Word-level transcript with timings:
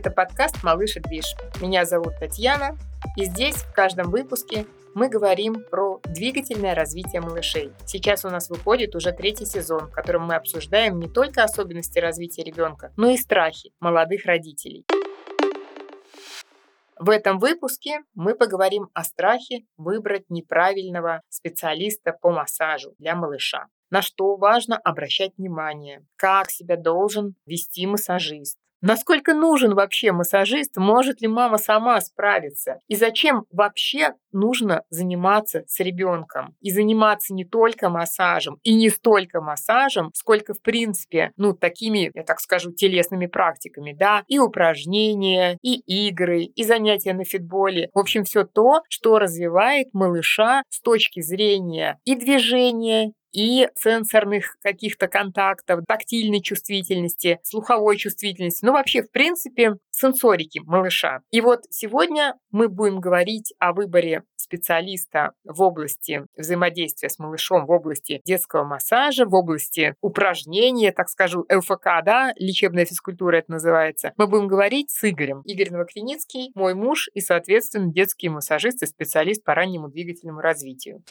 Это 0.00 0.10
подкаст 0.10 0.64
«Малыш 0.64 0.96
и 0.96 1.00
движ». 1.00 1.36
Меня 1.60 1.84
зовут 1.84 2.14
Татьяна, 2.18 2.78
и 3.18 3.26
здесь 3.26 3.56
в 3.56 3.74
каждом 3.74 4.10
выпуске 4.10 4.64
мы 4.94 5.10
говорим 5.10 5.62
про 5.70 6.00
двигательное 6.06 6.74
развитие 6.74 7.20
малышей. 7.20 7.70
Сейчас 7.84 8.24
у 8.24 8.30
нас 8.30 8.48
выходит 8.48 8.96
уже 8.96 9.12
третий 9.12 9.44
сезон, 9.44 9.88
в 9.88 9.90
котором 9.90 10.22
мы 10.22 10.36
обсуждаем 10.36 10.98
не 10.98 11.06
только 11.06 11.44
особенности 11.44 11.98
развития 11.98 12.44
ребенка, 12.44 12.94
но 12.96 13.10
и 13.10 13.18
страхи 13.18 13.74
молодых 13.78 14.24
родителей. 14.24 14.86
В 16.98 17.10
этом 17.10 17.38
выпуске 17.38 18.00
мы 18.14 18.34
поговорим 18.34 18.88
о 18.94 19.04
страхе 19.04 19.66
выбрать 19.76 20.30
неправильного 20.30 21.20
специалиста 21.28 22.14
по 22.18 22.30
массажу 22.30 22.94
для 22.98 23.14
малыша. 23.14 23.66
На 23.90 24.00
что 24.00 24.36
важно 24.36 24.78
обращать 24.78 25.32
внимание, 25.36 26.06
как 26.16 26.50
себя 26.50 26.78
должен 26.78 27.34
вести 27.44 27.86
массажист, 27.86 28.56
Насколько 28.82 29.34
нужен 29.34 29.74
вообще 29.74 30.10
массажист? 30.10 30.76
Может 30.76 31.20
ли 31.20 31.28
мама 31.28 31.58
сама 31.58 32.00
справиться? 32.00 32.80
И 32.88 32.96
зачем 32.96 33.44
вообще 33.52 34.14
нужно 34.32 34.84
заниматься 34.88 35.64
с 35.66 35.80
ребенком? 35.80 36.54
И 36.60 36.70
заниматься 36.70 37.34
не 37.34 37.44
только 37.44 37.90
массажем, 37.90 38.58
и 38.62 38.74
не 38.74 38.88
столько 38.88 39.42
массажем, 39.42 40.10
сколько, 40.14 40.54
в 40.54 40.62
принципе, 40.62 41.32
ну, 41.36 41.52
такими, 41.52 42.10
я 42.14 42.22
так 42.22 42.40
скажу, 42.40 42.72
телесными 42.72 43.26
практиками, 43.26 43.92
да, 43.92 44.22
и 44.28 44.38
упражнения, 44.38 45.58
и 45.62 46.08
игры, 46.08 46.44
и 46.44 46.64
занятия 46.64 47.12
на 47.12 47.24
фитболе. 47.24 47.90
В 47.92 47.98
общем, 47.98 48.24
все 48.24 48.44
то, 48.44 48.82
что 48.88 49.18
развивает 49.18 49.88
малыша 49.92 50.62
с 50.70 50.80
точки 50.80 51.20
зрения 51.20 51.98
и 52.04 52.14
движения, 52.14 53.12
и 53.32 53.68
сенсорных 53.76 54.56
каких-то 54.62 55.08
контактов, 55.08 55.80
тактильной 55.86 56.40
чувствительности, 56.40 57.38
слуховой 57.42 57.96
чувствительности, 57.96 58.64
ну 58.64 58.72
вообще, 58.72 59.02
в 59.02 59.10
принципе, 59.10 59.76
сенсорики 59.90 60.60
малыша. 60.64 61.20
И 61.30 61.40
вот 61.40 61.64
сегодня 61.70 62.34
мы 62.50 62.68
будем 62.68 63.00
говорить 63.00 63.52
о 63.58 63.72
выборе 63.72 64.22
специалиста 64.36 65.32
в 65.44 65.62
области 65.62 66.26
взаимодействия 66.36 67.08
с 67.08 67.18
малышом, 67.18 67.66
в 67.66 67.70
области 67.70 68.20
детского 68.24 68.64
массажа, 68.64 69.24
в 69.24 69.34
области 69.34 69.94
упражнения, 70.00 70.92
так 70.92 71.08
скажу, 71.08 71.46
ЛФК, 71.52 72.02
да, 72.04 72.32
лечебная 72.36 72.84
физкультура 72.84 73.36
это 73.36 73.52
называется. 73.52 74.12
Мы 74.16 74.26
будем 74.26 74.48
говорить 74.48 74.90
с 74.90 75.08
Игорем. 75.08 75.42
Игорь 75.44 75.70
Новокреницкий, 75.70 76.50
мой 76.54 76.74
муж 76.74 77.08
и, 77.14 77.20
соответственно, 77.20 77.92
детский 77.92 78.28
массажист 78.28 78.82
и 78.82 78.86
специалист 78.86 79.44
по 79.44 79.54
раннему 79.54 79.88
двигательному 79.88 80.40
развитию. 80.40 81.02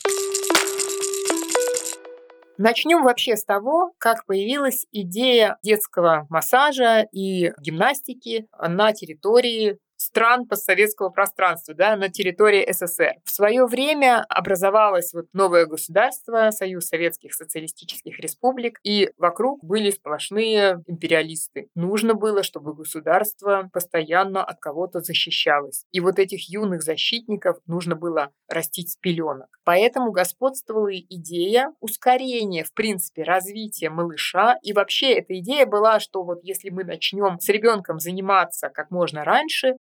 Начнем 2.62 3.04
вообще 3.04 3.38
с 3.38 3.46
того, 3.46 3.94
как 4.00 4.26
появилась 4.26 4.86
идея 4.92 5.58
детского 5.64 6.28
массажа 6.30 7.08
и 7.14 7.54
гимнастики 7.62 8.50
на 8.60 8.92
территории 8.92 9.80
стран 10.10 10.48
постсоветского 10.48 11.10
пространства, 11.10 11.76
да, 11.76 11.96
на 11.96 12.10
территории 12.10 12.68
СССР. 12.72 13.14
В 13.24 13.30
свое 13.30 13.66
время 13.68 14.26
образовалось 14.28 15.14
вот 15.14 15.28
новое 15.34 15.68
государство, 15.68 16.50
Союз 16.50 16.88
Советских 16.88 17.34
Социалистических 17.34 18.20
Республик, 18.20 18.80
и 18.84 19.12
вокруг 19.18 19.64
были 19.64 19.92
сплошные 19.92 20.84
империалисты. 20.88 21.70
Нужно 21.76 22.16
было, 22.16 22.42
чтобы 22.42 22.74
государство 22.74 23.70
постоянно 23.72 24.44
от 24.44 24.60
кого-то 24.60 25.02
защищалось. 25.02 25.86
И 25.92 26.00
вот 26.00 26.18
этих 26.18 26.50
юных 26.50 26.82
защитников 26.82 27.58
нужно 27.68 27.96
было 27.96 28.32
растить 28.48 28.92
с 28.92 28.96
пеленок. 28.96 29.48
Поэтому 29.64 30.12
господствовала 30.12 30.92
идея 30.92 31.72
ускорения, 31.80 32.64
в 32.64 32.74
принципе, 32.74 33.22
развития 33.22 33.92
малыша. 33.92 34.56
И 34.64 34.74
вообще 34.74 35.14
эта 35.14 35.38
идея 35.38 35.68
была, 35.68 36.00
что 36.00 36.24
вот 36.24 36.40
если 36.42 36.72
мы 36.72 36.84
начнем 36.84 37.40
с 37.40 37.48
ребенком 37.50 38.00
заниматься 38.00 38.70
как 38.70 38.90
можно 38.90 39.24
раньше, 39.24 39.76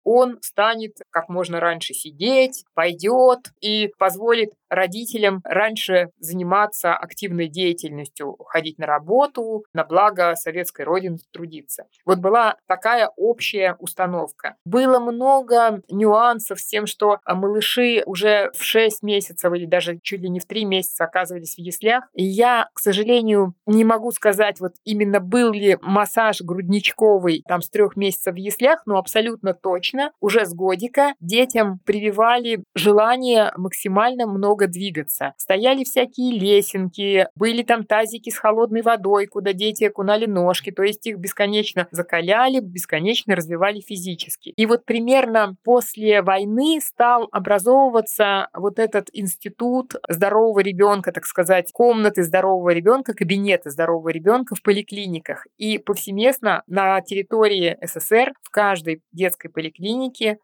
станет 0.42 0.98
как 1.10 1.28
можно 1.28 1.60
раньше 1.60 1.94
сидеть, 1.94 2.64
пойдет 2.74 3.52
и 3.60 3.92
позволит 3.98 4.50
родителям 4.68 5.40
раньше 5.44 6.10
заниматься 6.18 6.94
активной 6.94 7.48
деятельностью, 7.48 8.36
ходить 8.46 8.78
на 8.78 8.86
работу, 8.86 9.64
на 9.72 9.84
благо 9.84 10.34
советской 10.34 10.82
родины 10.82 11.18
трудиться. 11.32 11.84
Вот 12.04 12.18
была 12.18 12.56
такая 12.66 13.10
общая 13.16 13.76
установка. 13.78 14.56
Было 14.64 14.98
много 14.98 15.82
нюансов 15.88 16.60
с 16.60 16.66
тем, 16.66 16.86
что 16.86 17.18
малыши 17.26 18.02
уже 18.06 18.50
в 18.54 18.62
6 18.62 19.02
месяцев 19.02 19.52
или 19.52 19.66
даже 19.66 19.98
чуть 20.02 20.20
ли 20.20 20.28
не 20.28 20.40
в 20.40 20.46
3 20.46 20.64
месяца 20.64 21.04
оказывались 21.04 21.54
в 21.54 21.58
яслях. 21.58 22.04
И 22.14 22.24
я, 22.24 22.68
к 22.72 22.80
сожалению, 22.80 23.54
не 23.66 23.84
могу 23.84 24.10
сказать, 24.12 24.60
вот 24.60 24.72
именно 24.84 25.20
был 25.20 25.52
ли 25.52 25.78
массаж 25.80 26.40
грудничковый 26.42 27.42
там 27.46 27.62
с 27.62 27.70
трех 27.70 27.96
месяцев 27.96 28.34
в 28.34 28.38
яслях, 28.38 28.82
но 28.86 28.98
абсолютно 28.98 29.54
точно 29.54 30.05
уже 30.20 30.46
с 30.46 30.54
годика 30.54 31.14
детям 31.20 31.80
прививали 31.84 32.62
желание 32.74 33.52
максимально 33.56 34.26
много 34.26 34.66
двигаться. 34.66 35.34
Стояли 35.36 35.84
всякие 35.84 36.38
лесенки, 36.38 37.26
были 37.36 37.62
там 37.62 37.84
тазики 37.84 38.30
с 38.30 38.38
холодной 38.38 38.82
водой, 38.82 39.26
куда 39.26 39.52
дети 39.52 39.84
окунали 39.84 40.26
ножки, 40.26 40.70
то 40.70 40.82
есть 40.82 41.06
их 41.06 41.18
бесконечно 41.18 41.88
закаляли, 41.90 42.60
бесконечно 42.60 43.34
развивали 43.34 43.80
физически. 43.80 44.50
И 44.56 44.66
вот 44.66 44.84
примерно 44.84 45.56
после 45.64 46.22
войны 46.22 46.80
стал 46.82 47.28
образовываться 47.32 48.48
вот 48.54 48.78
этот 48.78 49.08
институт 49.12 49.94
здорового 50.08 50.60
ребенка, 50.60 51.12
так 51.12 51.26
сказать, 51.26 51.70
комнаты 51.72 52.22
здорового 52.22 52.70
ребенка, 52.70 53.14
кабинеты 53.14 53.70
здорового 53.70 54.10
ребенка 54.10 54.54
в 54.54 54.62
поликлиниках. 54.62 55.46
И 55.56 55.78
повсеместно 55.78 56.62
на 56.66 57.00
территории 57.00 57.76
СССР 57.82 58.32
в 58.42 58.50
каждой 58.50 59.02
детской 59.12 59.48
поликлинике 59.48 59.76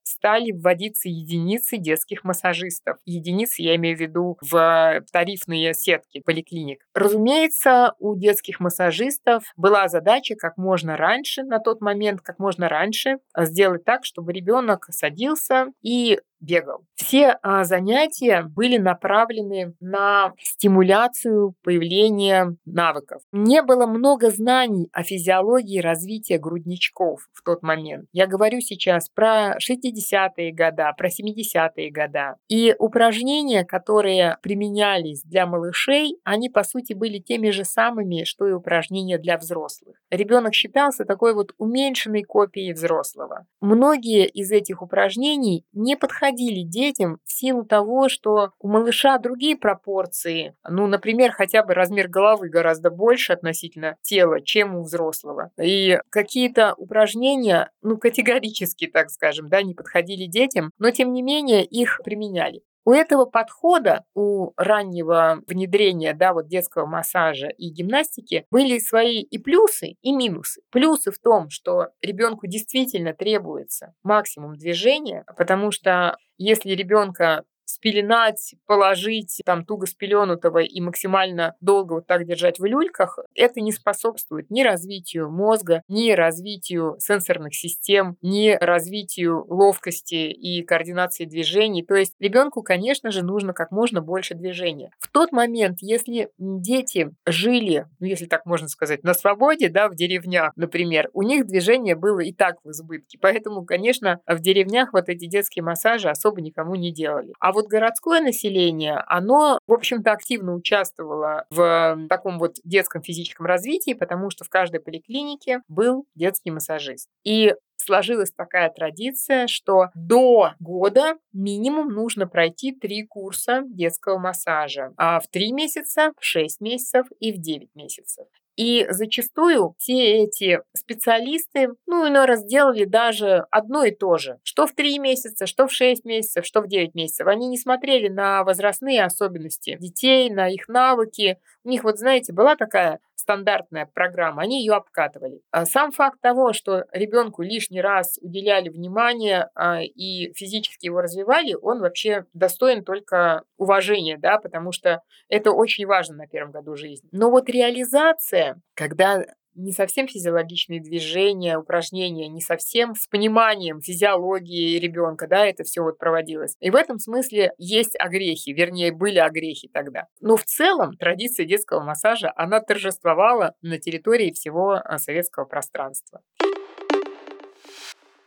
стали 0.02 0.52
вводиться 0.52 1.08
единицы 1.08 1.76
детских 1.76 2.24
массажистов. 2.24 2.96
Единицы, 3.04 3.62
я 3.62 3.76
имею 3.76 3.96
в 3.96 4.00
виду 4.00 4.38
в 4.40 5.02
тарифные 5.12 5.74
сетки 5.74 6.20
поликлиник. 6.24 6.86
Разумеется, 6.94 7.94
у 7.98 8.16
детских 8.16 8.60
массажистов 8.60 9.44
была 9.56 9.88
задача 9.88 10.34
как 10.34 10.56
можно 10.56 10.96
раньше, 10.96 11.42
на 11.42 11.58
тот 11.58 11.80
момент, 11.80 12.20
как 12.20 12.38
можно 12.38 12.68
раньше 12.68 13.18
сделать 13.36 13.84
так, 13.84 14.04
чтобы 14.04 14.32
ребенок 14.32 14.86
садился 14.90 15.66
и 15.82 16.18
бегал. 16.42 16.84
Все 16.94 17.38
а, 17.42 17.64
занятия 17.64 18.42
были 18.42 18.76
направлены 18.76 19.74
на 19.80 20.32
стимуляцию 20.38 21.54
появления 21.62 22.56
навыков. 22.64 23.22
Не 23.32 23.62
было 23.62 23.86
много 23.86 24.30
знаний 24.30 24.88
о 24.92 25.02
физиологии 25.02 25.80
развития 25.80 26.38
грудничков 26.38 27.28
в 27.32 27.42
тот 27.42 27.62
момент. 27.62 28.06
Я 28.12 28.26
говорю 28.26 28.60
сейчас 28.60 29.08
про 29.08 29.56
60-е 29.58 30.52
годы, 30.52 30.82
про 30.96 31.08
70-е 31.08 31.90
годы. 31.90 32.34
И 32.48 32.74
упражнения, 32.78 33.64
которые 33.64 34.36
применялись 34.42 35.22
для 35.22 35.46
малышей, 35.46 36.18
они 36.24 36.50
по 36.50 36.64
сути 36.64 36.92
были 36.92 37.18
теми 37.18 37.50
же 37.50 37.64
самыми, 37.64 38.24
что 38.24 38.46
и 38.46 38.52
упражнения 38.52 39.18
для 39.18 39.38
взрослых. 39.38 39.96
Ребенок 40.10 40.54
считался 40.54 41.04
такой 41.04 41.34
вот 41.34 41.52
уменьшенной 41.58 42.22
копией 42.22 42.72
взрослого. 42.72 43.46
Многие 43.60 44.26
из 44.26 44.50
этих 44.50 44.82
упражнений 44.82 45.64
не 45.72 45.96
подходили 45.96 46.31
подходили 46.32 46.62
детям 46.62 47.18
в 47.24 47.32
силу 47.32 47.64
того, 47.64 48.08
что 48.08 48.52
у 48.58 48.68
малыша 48.68 49.18
другие 49.18 49.56
пропорции. 49.56 50.54
Ну, 50.68 50.86
например, 50.86 51.32
хотя 51.32 51.62
бы 51.62 51.74
размер 51.74 52.08
головы 52.08 52.48
гораздо 52.48 52.90
больше 52.90 53.32
относительно 53.32 53.96
тела, 54.02 54.40
чем 54.40 54.74
у 54.76 54.82
взрослого. 54.82 55.50
И 55.60 55.98
какие-то 56.10 56.74
упражнения, 56.76 57.70
ну, 57.82 57.98
категорически, 57.98 58.86
так 58.86 59.10
скажем, 59.10 59.48
да, 59.48 59.62
не 59.62 59.74
подходили 59.74 60.26
детям, 60.26 60.70
но 60.78 60.90
тем 60.90 61.12
не 61.12 61.22
менее 61.22 61.64
их 61.64 62.00
применяли. 62.04 62.62
У 62.84 62.92
этого 62.92 63.26
подхода, 63.26 64.04
у 64.14 64.52
раннего 64.56 65.42
внедрения 65.46 66.14
да, 66.14 66.32
вот 66.32 66.48
детского 66.48 66.86
массажа 66.86 67.48
и 67.48 67.68
гимнастики 67.68 68.44
были 68.50 68.78
свои 68.78 69.20
и 69.20 69.38
плюсы, 69.38 69.96
и 70.02 70.12
минусы. 70.12 70.62
Плюсы 70.70 71.12
в 71.12 71.18
том, 71.18 71.48
что 71.48 71.88
ребенку 72.02 72.46
действительно 72.46 73.14
требуется 73.14 73.94
максимум 74.02 74.56
движения, 74.56 75.24
потому 75.36 75.70
что 75.70 76.16
если 76.38 76.70
ребенка 76.70 77.44
спеленать, 77.72 78.54
положить 78.66 79.40
там 79.44 79.64
туго 79.64 79.86
спеленутого 79.86 80.58
и 80.58 80.80
максимально 80.80 81.54
долго 81.60 81.94
вот 81.94 82.06
так 82.06 82.26
держать 82.26 82.58
в 82.58 82.64
люльках, 82.64 83.18
это 83.34 83.60
не 83.60 83.72
способствует 83.72 84.50
ни 84.50 84.62
развитию 84.62 85.30
мозга, 85.30 85.82
ни 85.88 86.12
развитию 86.12 86.96
сенсорных 86.98 87.54
систем, 87.54 88.16
ни 88.22 88.56
развитию 88.60 89.44
ловкости 89.48 90.30
и 90.30 90.62
координации 90.62 91.24
движений. 91.24 91.84
То 91.84 91.94
есть 91.94 92.14
ребенку, 92.20 92.62
конечно 92.62 93.10
же, 93.10 93.24
нужно 93.24 93.52
как 93.52 93.70
можно 93.70 94.00
больше 94.00 94.34
движения. 94.34 94.90
В 94.98 95.10
тот 95.10 95.32
момент, 95.32 95.78
если 95.80 96.30
дети 96.38 97.10
жили, 97.26 97.86
ну, 98.00 98.06
если 98.06 98.26
так 98.26 98.46
можно 98.46 98.68
сказать, 98.68 99.02
на 99.02 99.14
свободе, 99.14 99.68
да, 99.68 99.88
в 99.88 99.94
деревнях, 99.94 100.52
например, 100.56 101.10
у 101.12 101.22
них 101.22 101.46
движение 101.46 101.94
было 101.94 102.20
и 102.20 102.32
так 102.32 102.56
в 102.64 102.70
избытке. 102.70 103.18
Поэтому, 103.20 103.64
конечно, 103.64 104.20
в 104.26 104.40
деревнях 104.40 104.92
вот 104.92 105.08
эти 105.08 105.26
детские 105.26 105.62
массажи 105.62 106.08
особо 106.08 106.40
никому 106.40 106.74
не 106.74 106.92
делали. 106.92 107.32
А 107.40 107.52
вот 107.52 107.61
вот 107.62 107.68
городское 107.68 108.20
население, 108.20 109.02
оно, 109.06 109.58
в 109.66 109.72
общем-то, 109.72 110.12
активно 110.12 110.54
участвовало 110.54 111.46
в 111.50 112.06
таком 112.08 112.38
вот 112.38 112.56
детском 112.64 113.02
физическом 113.02 113.46
развитии, 113.46 113.94
потому 113.94 114.30
что 114.30 114.44
в 114.44 114.48
каждой 114.48 114.80
поликлинике 114.80 115.60
был 115.68 116.04
детский 116.14 116.50
массажист. 116.50 117.08
И 117.24 117.54
сложилась 117.76 118.32
такая 118.32 118.70
традиция, 118.70 119.46
что 119.46 119.88
до 119.94 120.52
года 120.60 121.16
минимум 121.32 121.88
нужно 121.88 122.26
пройти 122.26 122.72
три 122.72 123.04
курса 123.04 123.62
детского 123.66 124.18
массажа. 124.18 124.92
А 124.96 125.20
в 125.20 125.28
три 125.28 125.52
месяца, 125.52 126.12
в 126.18 126.24
шесть 126.24 126.60
месяцев 126.60 127.06
и 127.20 127.32
в 127.32 127.38
девять 127.38 127.74
месяцев. 127.74 128.26
И 128.56 128.86
зачастую 128.90 129.74
все 129.78 130.24
эти 130.24 130.60
специалисты, 130.76 131.68
ну, 131.86 132.06
иной 132.06 132.26
раз 132.26 132.44
делали 132.44 132.84
даже 132.84 133.46
одно 133.50 133.84
и 133.84 133.90
то 133.92 134.18
же. 134.18 134.38
Что 134.42 134.66
в 134.66 134.72
3 134.72 134.98
месяца, 134.98 135.46
что 135.46 135.66
в 135.66 135.72
6 135.72 136.04
месяцев, 136.04 136.44
что 136.44 136.60
в 136.60 136.68
9 136.68 136.94
месяцев. 136.94 137.26
Они 137.26 137.48
не 137.48 137.56
смотрели 137.58 138.08
на 138.08 138.44
возрастные 138.44 139.04
особенности 139.04 139.78
детей, 139.80 140.28
на 140.30 140.48
их 140.48 140.68
навыки. 140.68 141.38
У 141.64 141.70
них, 141.70 141.84
вот 141.84 141.98
знаете, 141.98 142.32
была 142.32 142.56
такая 142.56 143.00
стандартная 143.22 143.86
программа, 143.86 144.42
они 144.42 144.60
ее 144.60 144.74
обкатывали. 144.74 145.40
А 145.50 145.64
сам 145.64 145.92
факт 145.92 146.20
того, 146.20 146.52
что 146.52 146.84
ребенку 146.92 147.42
лишний 147.42 147.80
раз 147.80 148.18
уделяли 148.20 148.68
внимание 148.68 149.48
а, 149.54 149.80
и 149.80 150.32
физически 150.34 150.86
его 150.86 151.00
развивали, 151.00 151.54
он 151.54 151.80
вообще 151.80 152.26
достоин 152.34 152.84
только 152.84 153.44
уважения, 153.56 154.18
да, 154.18 154.38
потому 154.38 154.72
что 154.72 155.02
это 155.28 155.52
очень 155.52 155.86
важно 155.86 156.16
на 156.16 156.26
первом 156.26 156.50
году 156.50 156.74
жизни. 156.76 157.08
Но 157.12 157.30
вот 157.30 157.48
реализация, 157.48 158.60
когда 158.74 159.24
не 159.54 159.72
совсем 159.72 160.08
физиологичные 160.08 160.80
движения, 160.80 161.58
упражнения, 161.58 162.28
не 162.28 162.40
совсем 162.40 162.94
с 162.94 163.06
пониманием 163.06 163.80
физиологии 163.80 164.78
ребенка, 164.78 165.26
да, 165.26 165.46
это 165.46 165.64
все 165.64 165.82
вот 165.82 165.98
проводилось. 165.98 166.56
И 166.60 166.70
в 166.70 166.76
этом 166.76 166.98
смысле 166.98 167.52
есть 167.58 167.94
огрехи, 167.98 168.50
вернее, 168.50 168.92
были 168.92 169.18
огрехи 169.18 169.68
тогда. 169.68 170.06
Но 170.20 170.36
в 170.36 170.44
целом 170.44 170.96
традиция 170.96 171.46
детского 171.46 171.80
массажа, 171.80 172.32
она 172.36 172.60
торжествовала 172.60 173.54
на 173.62 173.78
территории 173.78 174.32
всего 174.32 174.80
а, 174.82 174.98
советского 174.98 175.44
пространства. 175.44 176.22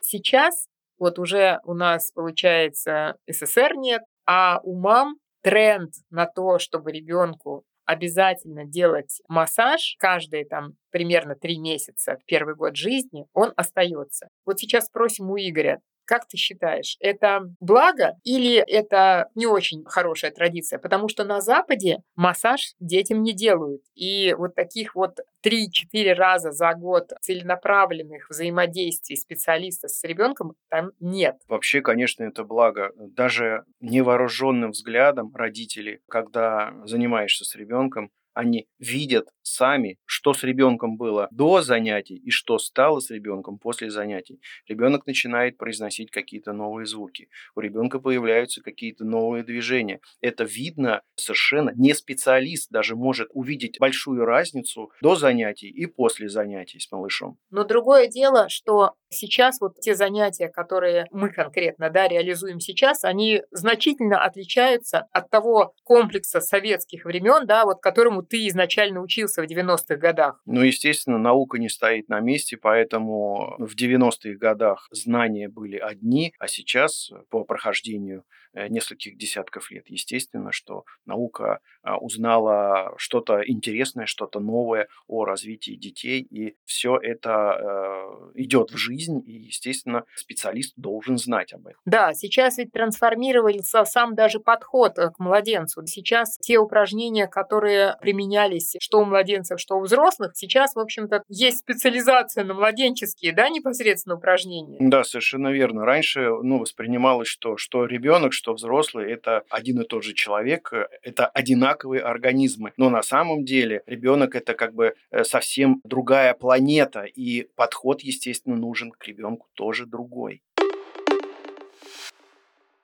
Сейчас 0.01 0.67
вот 0.97 1.19
уже 1.19 1.59
у 1.63 1.73
нас, 1.73 2.11
получается, 2.11 3.15
СССР 3.27 3.73
нет, 3.75 4.01
а 4.25 4.59
у 4.63 4.79
мам 4.79 5.15
тренд 5.41 5.91
на 6.09 6.25
то, 6.25 6.57
чтобы 6.57 6.91
ребенку 6.91 7.63
обязательно 7.85 8.65
делать 8.65 9.21
массаж 9.27 9.95
каждые 9.99 10.45
там 10.45 10.73
примерно 10.91 11.35
три 11.35 11.57
месяца 11.59 12.17
в 12.21 12.25
первый 12.25 12.55
год 12.55 12.75
жизни, 12.75 13.25
он 13.33 13.53
остается. 13.55 14.29
Вот 14.45 14.59
сейчас 14.59 14.85
спросим 14.85 15.29
у 15.29 15.37
Игоря, 15.37 15.81
как 16.05 16.27
ты 16.27 16.37
считаешь, 16.37 16.97
это 16.99 17.51
благо 17.59 18.15
или 18.23 18.57
это 18.57 19.29
не 19.35 19.45
очень 19.45 19.83
хорошая 19.85 20.31
традиция? 20.31 20.79
Потому 20.79 21.09
что 21.09 21.23
на 21.23 21.41
Западе 21.41 22.03
массаж 22.15 22.73
детям 22.79 23.23
не 23.23 23.33
делают. 23.33 23.81
И 23.95 24.33
вот 24.37 24.55
таких 24.55 24.95
вот 24.95 25.19
3-4 25.43 26.13
раза 26.13 26.51
за 26.51 26.73
год 26.73 27.11
целенаправленных 27.21 28.29
взаимодействий 28.29 29.17
специалиста 29.17 29.87
с 29.87 30.03
ребенком 30.03 30.55
там 30.69 30.91
нет. 30.99 31.37
Вообще, 31.47 31.81
конечно, 31.81 32.23
это 32.23 32.43
благо. 32.43 32.91
Даже 32.95 33.63
невооруженным 33.79 34.71
взглядом 34.71 35.33
родителей, 35.35 35.99
когда 36.09 36.73
занимаешься 36.85 37.45
с 37.45 37.55
ребенком, 37.55 38.11
они 38.35 38.67
видят 38.79 39.29
сами, 39.41 39.97
что 40.05 40.33
с 40.33 40.43
ребенком 40.43 40.97
было 40.97 41.27
до 41.31 41.61
занятий 41.61 42.15
и 42.17 42.29
что 42.29 42.59
стало 42.59 42.99
с 42.99 43.09
ребенком 43.09 43.57
после 43.57 43.89
занятий. 43.89 44.41
Ребенок 44.67 45.07
начинает 45.07 45.57
произносить 45.57 46.11
какие-то 46.11 46.51
новые 46.53 46.85
звуки. 46.85 47.29
У 47.55 47.61
ребенка 47.61 47.99
появляются 47.99 48.61
какие-то 48.61 49.05
новые 49.05 49.43
движения. 49.43 50.01
Это 50.21 50.43
видно 50.43 51.01
совершенно. 51.15 51.71
Не 51.75 51.93
специалист 51.93 52.69
даже 52.69 52.95
может 52.95 53.29
увидеть 53.33 53.79
большую 53.79 54.25
разницу 54.25 54.91
до 55.01 55.15
занятий 55.15 55.69
и 55.69 55.85
после 55.85 56.27
занятий 56.27 56.79
с 56.79 56.91
малышом. 56.91 57.37
Но 57.49 57.63
другое 57.63 58.07
дело, 58.07 58.49
что 58.49 58.95
сейчас 59.09 59.61
вот 59.61 59.79
те 59.79 59.95
занятия, 59.95 60.49
которые 60.49 61.05
мы 61.11 61.29
конкретно 61.29 61.89
да, 61.89 62.07
реализуем 62.07 62.59
сейчас, 62.59 63.05
они 63.05 63.41
значительно 63.51 64.23
отличаются 64.23 65.07
от 65.11 65.29
того 65.29 65.73
комплекса 65.83 66.41
советских 66.41 67.05
времен, 67.05 67.45
да, 67.47 67.63
вот 67.63 67.81
которому 67.81 68.24
ты 68.29 68.47
изначально 68.47 69.01
учился 69.01 69.41
в 69.41 69.45
90-х 69.45 69.95
годах? 69.95 70.41
Ну, 70.45 70.61
естественно, 70.61 71.17
наука 71.17 71.57
не 71.57 71.69
стоит 71.69 72.09
на 72.09 72.19
месте, 72.19 72.57
поэтому 72.57 73.55
в 73.59 73.75
90-х 73.75 74.37
годах 74.37 74.87
знания 74.91 75.49
были 75.49 75.77
одни, 75.77 76.33
а 76.39 76.47
сейчас 76.47 77.11
по 77.29 77.43
прохождению 77.43 78.23
Э, 78.44 78.44
нескольких 78.69 79.17
десятков 79.17 79.71
лет. 79.71 79.85
Естественно, 79.87 80.51
что 80.51 80.85
наука 81.05 81.59
а, 81.83 81.97
узнала 81.97 82.93
что-то 82.97 83.41
интересное, 83.45 84.05
что-то 84.05 84.39
новое 84.39 84.87
о 85.07 85.25
развитии 85.25 85.75
детей, 85.75 86.21
и 86.21 86.55
все 86.65 86.97
это 86.97 88.31
э, 88.35 88.41
идет 88.41 88.71
в 88.71 88.77
жизнь, 88.77 89.21
и, 89.25 89.33
естественно, 89.33 90.05
специалист 90.15 90.73
должен 90.77 91.17
знать 91.17 91.53
об 91.53 91.67
этом. 91.67 91.79
Да, 91.85 92.13
сейчас 92.13 92.57
ведь 92.57 92.71
трансформировался 92.71 93.83
сам 93.85 94.15
даже 94.15 94.39
подход 94.39 94.97
э, 94.97 95.09
к 95.11 95.19
младенцу. 95.19 95.85
Сейчас 95.85 96.37
те 96.39 96.57
упражнения, 96.57 97.27
которые 97.27 97.97
применялись 98.01 98.75
что 98.79 98.99
у 98.99 99.05
младенцев, 99.05 99.59
что 99.59 99.77
у 99.77 99.81
взрослых, 99.81 100.31
сейчас, 100.35 100.75
в 100.75 100.79
общем-то, 100.79 101.23
есть 101.27 101.59
специализация 101.59 102.43
на 102.43 102.53
младенческие, 102.53 103.33
да, 103.33 103.49
непосредственно 103.49 104.15
упражнения. 104.15 104.77
Да, 104.79 105.03
совершенно 105.03 105.51
верно. 105.51 105.85
Раньше, 105.85 106.29
ну, 106.41 106.59
воспринималось, 106.59 107.27
что, 107.27 107.57
что 107.57 107.85
ребенок, 107.85 108.33
что 108.33 108.44
что 108.45 108.53
взрослый– 108.53 109.11
это 109.11 109.43
один 109.49 109.81
и 109.81 109.85
тот 109.85 110.03
же 110.03 110.13
человек, 110.13 110.71
э, 110.71 110.87
это 111.01 111.25
одинаковые 111.25 112.03
организмы. 112.03 112.73
Но 112.77 112.91
на 112.91 113.01
самом 113.01 113.43
деле 113.43 113.81
ребенок– 113.87 114.35
это 114.39 114.53
как 114.53 114.75
бы 114.75 114.93
э, 115.09 115.23
совсем 115.23 115.81
другая 115.83 116.35
планета, 116.35 117.05
и 117.05 117.47
подход, 117.55 118.01
естественно, 118.01 118.55
нужен 118.55 118.91
к 118.91 119.07
ребенку 119.07 119.47
тоже 119.55 119.87
другой. 119.87 120.43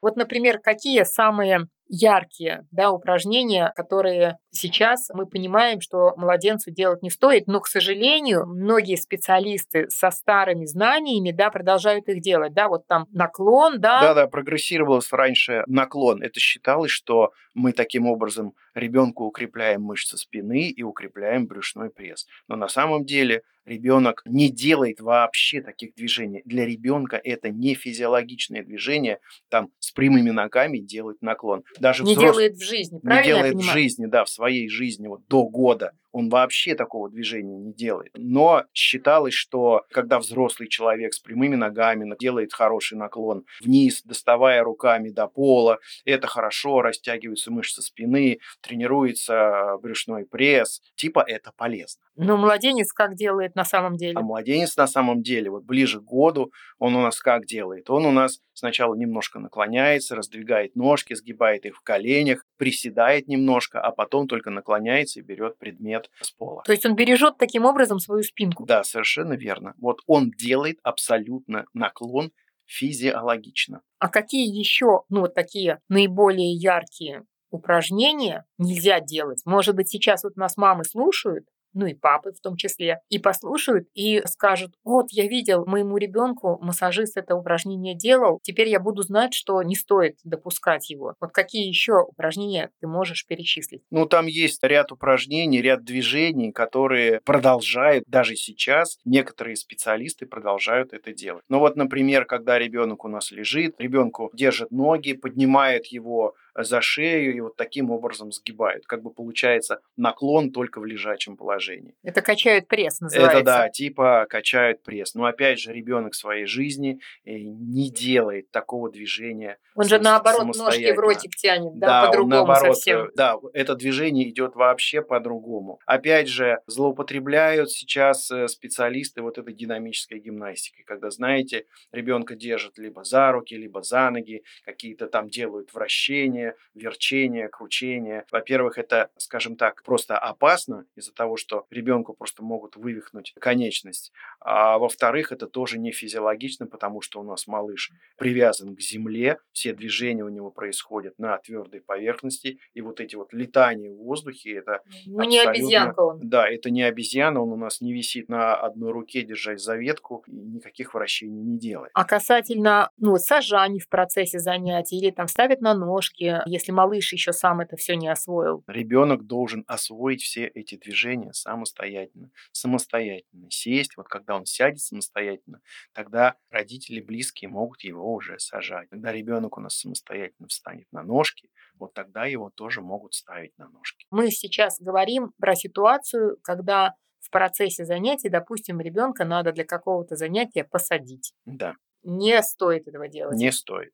Вот, 0.02 0.16
например, 0.16 0.58
какие 0.58 1.04
самые 1.04 1.68
яркие 1.92 2.66
да, 2.72 2.92
упражнения, 2.92 3.74
которые 3.76 4.38
сейчас 4.50 5.10
мы 5.14 5.26
понимаем, 5.26 5.82
что 5.82 6.14
младенцу 6.16 6.72
делать 6.72 7.04
не 7.04 7.10
стоит, 7.10 7.48
но, 7.48 7.60
к 7.60 7.68
сожалению, 7.68 8.46
многие 8.48 8.96
специалисты 8.96 9.88
со 9.90 10.10
старыми 10.10 10.66
знаниями 10.66 11.32
да, 11.32 11.50
продолжают 11.50 12.08
их 12.08 12.22
делать. 12.22 12.54
Да, 12.54 12.70
вот 12.70 12.88
там 12.88 13.08
наклон, 13.12 13.82
да. 13.82 14.02
Да, 14.02 14.14
да, 14.14 14.28
прогрессировалось 14.28 15.12
раньше 15.12 15.64
наклон. 15.68 16.24
Это 16.24 16.40
считалось, 16.40 16.92
что 16.92 17.32
мы 17.54 17.74
таким 17.74 18.08
образом 18.08 18.54
ребенку 18.74 19.26
укрепляем 19.26 19.82
мышцы 19.84 20.18
спины 20.18 20.70
и 20.70 20.84
укрепляем 20.84 21.48
брюшной 21.48 21.90
пресс. 21.90 22.28
Но 22.48 22.56
на 22.56 22.68
самом 22.68 23.06
деле 23.06 23.44
ребенок 23.66 24.22
не 24.26 24.50
делает 24.50 25.00
вообще 25.02 25.62
таких 25.62 25.94
движений. 25.96 26.42
Для 26.46 26.66
ребенка 26.66 27.20
это 27.24 27.50
не 27.50 27.76
физиологичное 27.76 28.64
движение, 28.64 29.20
там 29.50 29.70
с 29.80 29.92
прямыми 29.92 30.32
ногами 30.32 30.80
делать 30.80 31.22
наклон. 31.22 31.64
Даже 31.80 32.04
не 32.04 32.14
взрос... 32.14 32.36
делает 32.36 32.56
в 32.56 32.64
жизни, 32.64 33.00
правильно 33.00 33.22
Не 33.22 33.28
делает 33.28 33.56
в 33.56 33.72
жизни, 33.72 34.06
да, 34.06 34.26
в 34.26 34.30
своей 34.30 34.70
жизни 34.70 35.08
вот 35.08 35.28
до 35.28 35.48
года 35.48 35.94
он 36.12 36.30
вообще 36.30 36.76
такого 36.76 37.10
движения 37.10 37.58
не 37.58 37.74
делает. 37.74 38.12
Но 38.16 38.66
считалось, 38.74 39.34
что 39.34 39.84
когда 39.92 40.20
взрослый 40.20 40.70
человек 40.70 41.14
с 41.14 41.20
прямыми 41.20 41.56
ногами 41.56 42.16
делает 42.20 42.54
хороший 42.54 42.98
наклон 42.98 43.46
вниз, 43.62 44.02
доставая 44.04 44.64
руками 44.64 45.10
до 45.10 45.28
пола, 45.28 45.80
это 46.06 46.28
хорошо, 46.28 46.82
растягиваются 46.82 47.52
мышцы 47.52 47.82
спины, 47.82 48.40
тренируется 48.62 49.78
брюшной 49.82 50.26
пресс, 50.26 50.82
типа 50.96 51.24
это 51.26 51.52
полезно. 51.56 52.02
Но 52.16 52.38
младенец 52.38 52.92
как 52.92 53.16
делает 53.16 53.56
на 53.56 53.66
самом 53.66 53.96
деле? 53.96 54.14
А 54.18 54.22
младенец 54.22 54.76
на 54.78 54.88
самом 54.88 55.22
деле, 55.22 55.50
вот 55.50 55.64
ближе 55.64 56.00
к 56.00 56.04
году, 56.04 56.52
он 56.78 56.96
у 56.96 57.02
нас 57.02 57.20
как 57.20 57.46
делает? 57.46 57.90
Он 57.90 58.06
у 58.06 58.12
нас 58.12 58.40
сначала 58.54 58.96
немножко 58.96 59.40
наклоняется, 59.40 60.16
раздвигает 60.16 60.76
ножки, 60.76 61.14
сгибает 61.14 61.66
их 61.66 61.78
в 61.78 61.82
коленях, 61.82 62.46
приседает 62.62 63.28
немножко, 63.28 63.82
а 63.82 63.90
потом 63.90 64.28
только 64.28 64.52
наклоняется 64.52 65.20
и 65.20 65.24
берет 65.24 65.58
предмет 65.58 66.12
с 66.22 66.30
пола. 66.30 66.62
То 66.64 66.72
есть 66.74 66.86
он 66.86 66.96
бережет 66.96 67.40
таким 67.40 67.66
образом 67.66 67.98
свою 67.98 68.22
спинку? 68.22 68.68
Да, 68.68 68.84
совершенно 68.84 69.34
верно. 69.34 69.74
Вот 69.80 70.02
он 70.06 70.30
делает 70.30 70.78
абсолютно 70.84 71.66
наклон 71.74 72.32
физиологично. 72.68 73.82
А 73.98 74.10
какие 74.10 74.48
еще, 74.48 75.02
ну, 75.10 75.22
вот 75.22 75.34
такие 75.34 75.80
наиболее 75.90 76.54
яркие 76.54 77.24
упражнения 77.50 78.46
нельзя 78.60 79.00
делать? 79.00 79.42
Может 79.44 79.76
быть, 79.76 79.90
сейчас 79.90 80.24
вот 80.24 80.36
нас 80.36 80.56
мамы 80.56 80.84
слушают, 80.84 81.48
ну 81.74 81.86
и 81.86 81.94
папы 81.94 82.32
в 82.32 82.40
том 82.40 82.56
числе, 82.56 83.00
и 83.10 83.20
послушают 83.20 83.88
и 83.94 84.22
скажут, 84.26 84.74
вот 84.84 85.08
я 85.12 85.28
видел 85.28 85.66
моему 85.66 85.98
ребенку 85.98 86.58
массажист 86.62 87.18
это 87.18 87.36
упражнение 87.36 87.96
делал, 87.96 88.40
теперь 88.44 88.70
я 88.70 88.80
буду 88.80 89.02
знать, 89.04 89.34
что 89.34 89.62
не 89.64 89.76
стоит 89.76 90.18
допускать 90.24 90.90
его. 90.90 91.16
Вот 91.20 91.32
какие 91.32 91.68
еще 91.68 92.02
упражнения 92.02 92.72
ты 92.80 92.88
можешь 92.88 93.26
перечислить? 93.26 93.84
Ну, 93.92 94.06
там 94.06 94.28
есть 94.28 94.64
ряд 94.64 94.92
упражнений, 94.92 95.62
ряд 95.62 95.84
движений, 95.84 96.52
которые 96.52 97.22
продолжают 97.22 98.04
даже 98.08 98.36
сейчас, 98.36 98.98
некоторые 99.06 99.56
специалисты 99.56 100.26
продолжают 100.26 100.94
это 100.94 101.14
делать. 101.14 101.44
Ну 101.50 101.60
вот, 101.60 101.76
например, 101.76 102.26
когда 102.26 102.60
ребенок 102.60 103.06
у 103.06 103.08
нас 103.08 103.32
лежит, 103.32 103.76
ребенку 103.80 104.30
держит 104.34 104.72
ноги, 104.72 105.14
поднимает 105.14 105.88
его 105.88 106.36
за 106.56 106.82
шею 106.82 107.36
и 107.36 107.40
вот 107.40 107.56
таким 107.56 107.92
образом 107.92 108.32
сгибают. 108.32 108.86
Как 108.86 109.02
бы 109.02 109.12
получается 109.12 109.82
наклон 109.98 110.52
только 110.52 110.80
в 110.80 110.86
лежачем 110.86 111.38
положении. 111.38 111.96
Это 112.04 112.22
качают 112.22 112.68
пресс, 112.68 113.00
называется. 113.00 113.38
Это 113.38 113.46
да, 113.46 113.70
типа 113.70 114.26
качают 114.30 114.84
пресс. 114.84 115.16
Но 115.16 115.26
опять 115.26 115.60
же, 115.60 115.74
ребенок 115.74 116.14
в 116.14 116.18
своей 116.18 116.46
жизни 116.46 117.00
э, 117.26 117.38
не 117.38 117.90
делает 117.90 118.52
такого 118.52 118.92
движения. 118.92 119.58
Он 119.76 119.86
же 119.86 120.00
наоборот 120.00 120.56
ножки 120.56 120.92
в 120.92 121.00
ротик 121.00 121.36
тянет, 121.36 121.78
да, 121.78 121.88
да 121.88 122.08
по-другому 122.08 122.30
наоборот, 122.30 122.76
совсем. 122.76 123.06
Э, 123.06 123.10
да, 123.16 123.38
это 123.54 123.76
движение 123.76 124.30
идет 124.30 124.56
вообще 124.56 125.02
по-другому. 125.02 125.80
Опять 125.86 126.28
же, 126.28 126.60
злоупотребляют 126.68 127.72
сейчас 127.72 128.30
э, 128.32 128.48
специалисты 128.48 129.22
вот 129.22 129.38
этой 129.38 129.54
динамической 129.54 130.20
гимнастикой, 130.20 130.84
когда, 130.84 131.10
знаете, 131.10 131.66
ребенка 131.92 132.36
держат 132.36 132.78
либо 132.78 133.04
за 133.04 133.32
руки, 133.32 133.56
либо 133.56 133.82
за 133.82 134.10
ноги, 134.10 134.44
какие-то 134.66 135.08
там 135.08 135.30
делают 135.30 135.74
вращения, 135.74 136.41
верчения, 136.74 137.48
кручения. 137.48 138.26
Во-первых, 138.32 138.78
это, 138.78 139.10
скажем 139.18 139.56
так, 139.56 139.84
просто 139.84 140.18
опасно 140.18 140.86
из-за 140.96 141.14
того, 141.14 141.38
что 141.38 141.66
ребенку 141.70 142.14
просто 142.14 142.44
могут 142.44 142.76
вывихнуть 142.76 143.34
конечность. 143.40 144.12
А 144.40 144.78
во-вторых, 144.78 145.32
это 145.32 145.48
тоже 145.48 145.80
не 145.80 145.92
физиологично, 145.92 146.68
потому 146.68 147.02
что 147.02 147.20
у 147.20 147.24
нас 147.24 147.48
малыш 147.48 147.92
привязан 148.18 148.76
к 148.76 148.82
земле, 148.82 149.38
все 149.52 149.74
движения 149.74 150.24
у 150.24 150.30
него 150.30 150.52
происходят 150.52 151.18
на 151.20 151.38
твердой 151.38 151.82
поверхности, 151.82 152.60
и 152.74 152.82
вот 152.82 153.00
эти 153.00 153.16
вот 153.16 153.34
летания 153.34 153.92
в 153.92 153.98
воздухе, 153.98 154.56
это 154.58 154.82
Ну, 155.06 155.24
не 155.24 155.40
обезьянка 155.40 156.02
он. 156.02 156.20
Да, 156.22 156.48
это 156.48 156.70
не 156.70 156.84
обезьяна, 156.84 157.42
он 157.42 157.52
у 157.52 157.58
нас 157.58 157.82
не 157.82 157.94
висит 157.94 158.30
на 158.30 158.56
одной 158.56 158.92
руке, 158.92 159.24
держась 159.24 159.62
за 159.62 159.76
ветку, 159.76 160.24
и 160.28 160.36
никаких 160.36 160.94
вращений 160.94 161.42
не 161.42 161.58
делает. 161.58 161.92
А 161.94 162.06
касательно 162.06 162.90
ну, 162.98 163.18
сажаний 163.18 163.80
в 163.80 163.90
процессе 163.90 164.40
занятий 164.40 164.98
или 164.98 165.12
там 165.12 165.28
ставят 165.28 165.62
на 165.62 165.74
ножки, 165.74 166.24
если 166.46 166.72
малыш 166.72 167.14
еще 167.14 167.34
сам 167.34 167.62
это 167.62 167.76
все 167.76 167.96
не 167.96 168.08
освоил? 168.08 168.64
Ребенок 168.68 169.26
должен 169.26 169.64
освоить 169.68 170.22
все 170.22 170.48
эти 170.48 170.76
движения 170.76 171.34
самостоятельно. 171.34 172.32
Самостоятельно 172.52 173.50
сесть, 173.50 173.98
вот 173.98 174.08
когда 174.08 174.36
он 174.36 174.46
сядет 174.46 174.80
самостоятельно, 174.80 175.62
тогда 175.94 176.36
родители 176.50 177.02
близкие 177.02 177.50
могут 177.50 177.82
его 177.84 178.14
уже 178.14 178.40
сажать. 178.40 178.90
Когда 178.90 179.12
ребенок 179.12 179.58
у 179.58 179.62
нас 179.62 179.78
самостоятельно 179.78 180.48
встанет 180.48 180.88
на 180.92 181.04
ножки, 181.04 181.50
вот 181.76 181.94
тогда 181.94 182.26
его 182.26 182.50
тоже 182.50 182.82
могут 182.82 183.14
ставить 183.14 183.58
на 183.58 183.70
ножки. 183.70 184.06
Мы 184.12 184.30
сейчас 184.32 184.80
говорим 184.80 185.32
про 185.40 185.56
ситуацию, 185.56 186.38
когда 186.44 186.96
в 187.20 187.30
процессе 187.30 187.86
занятий, 187.86 188.30
допустим, 188.30 188.82
ребенка 188.82 189.26
надо 189.26 189.52
для 189.52 189.64
какого-то 189.64 190.16
занятия 190.16 190.64
посадить. 190.64 191.34
Да. 191.46 191.76
Не 192.04 192.42
стоит 192.42 192.88
этого 192.88 193.08
делать. 193.08 193.38
Не 193.38 193.52
стоит. 193.52 193.94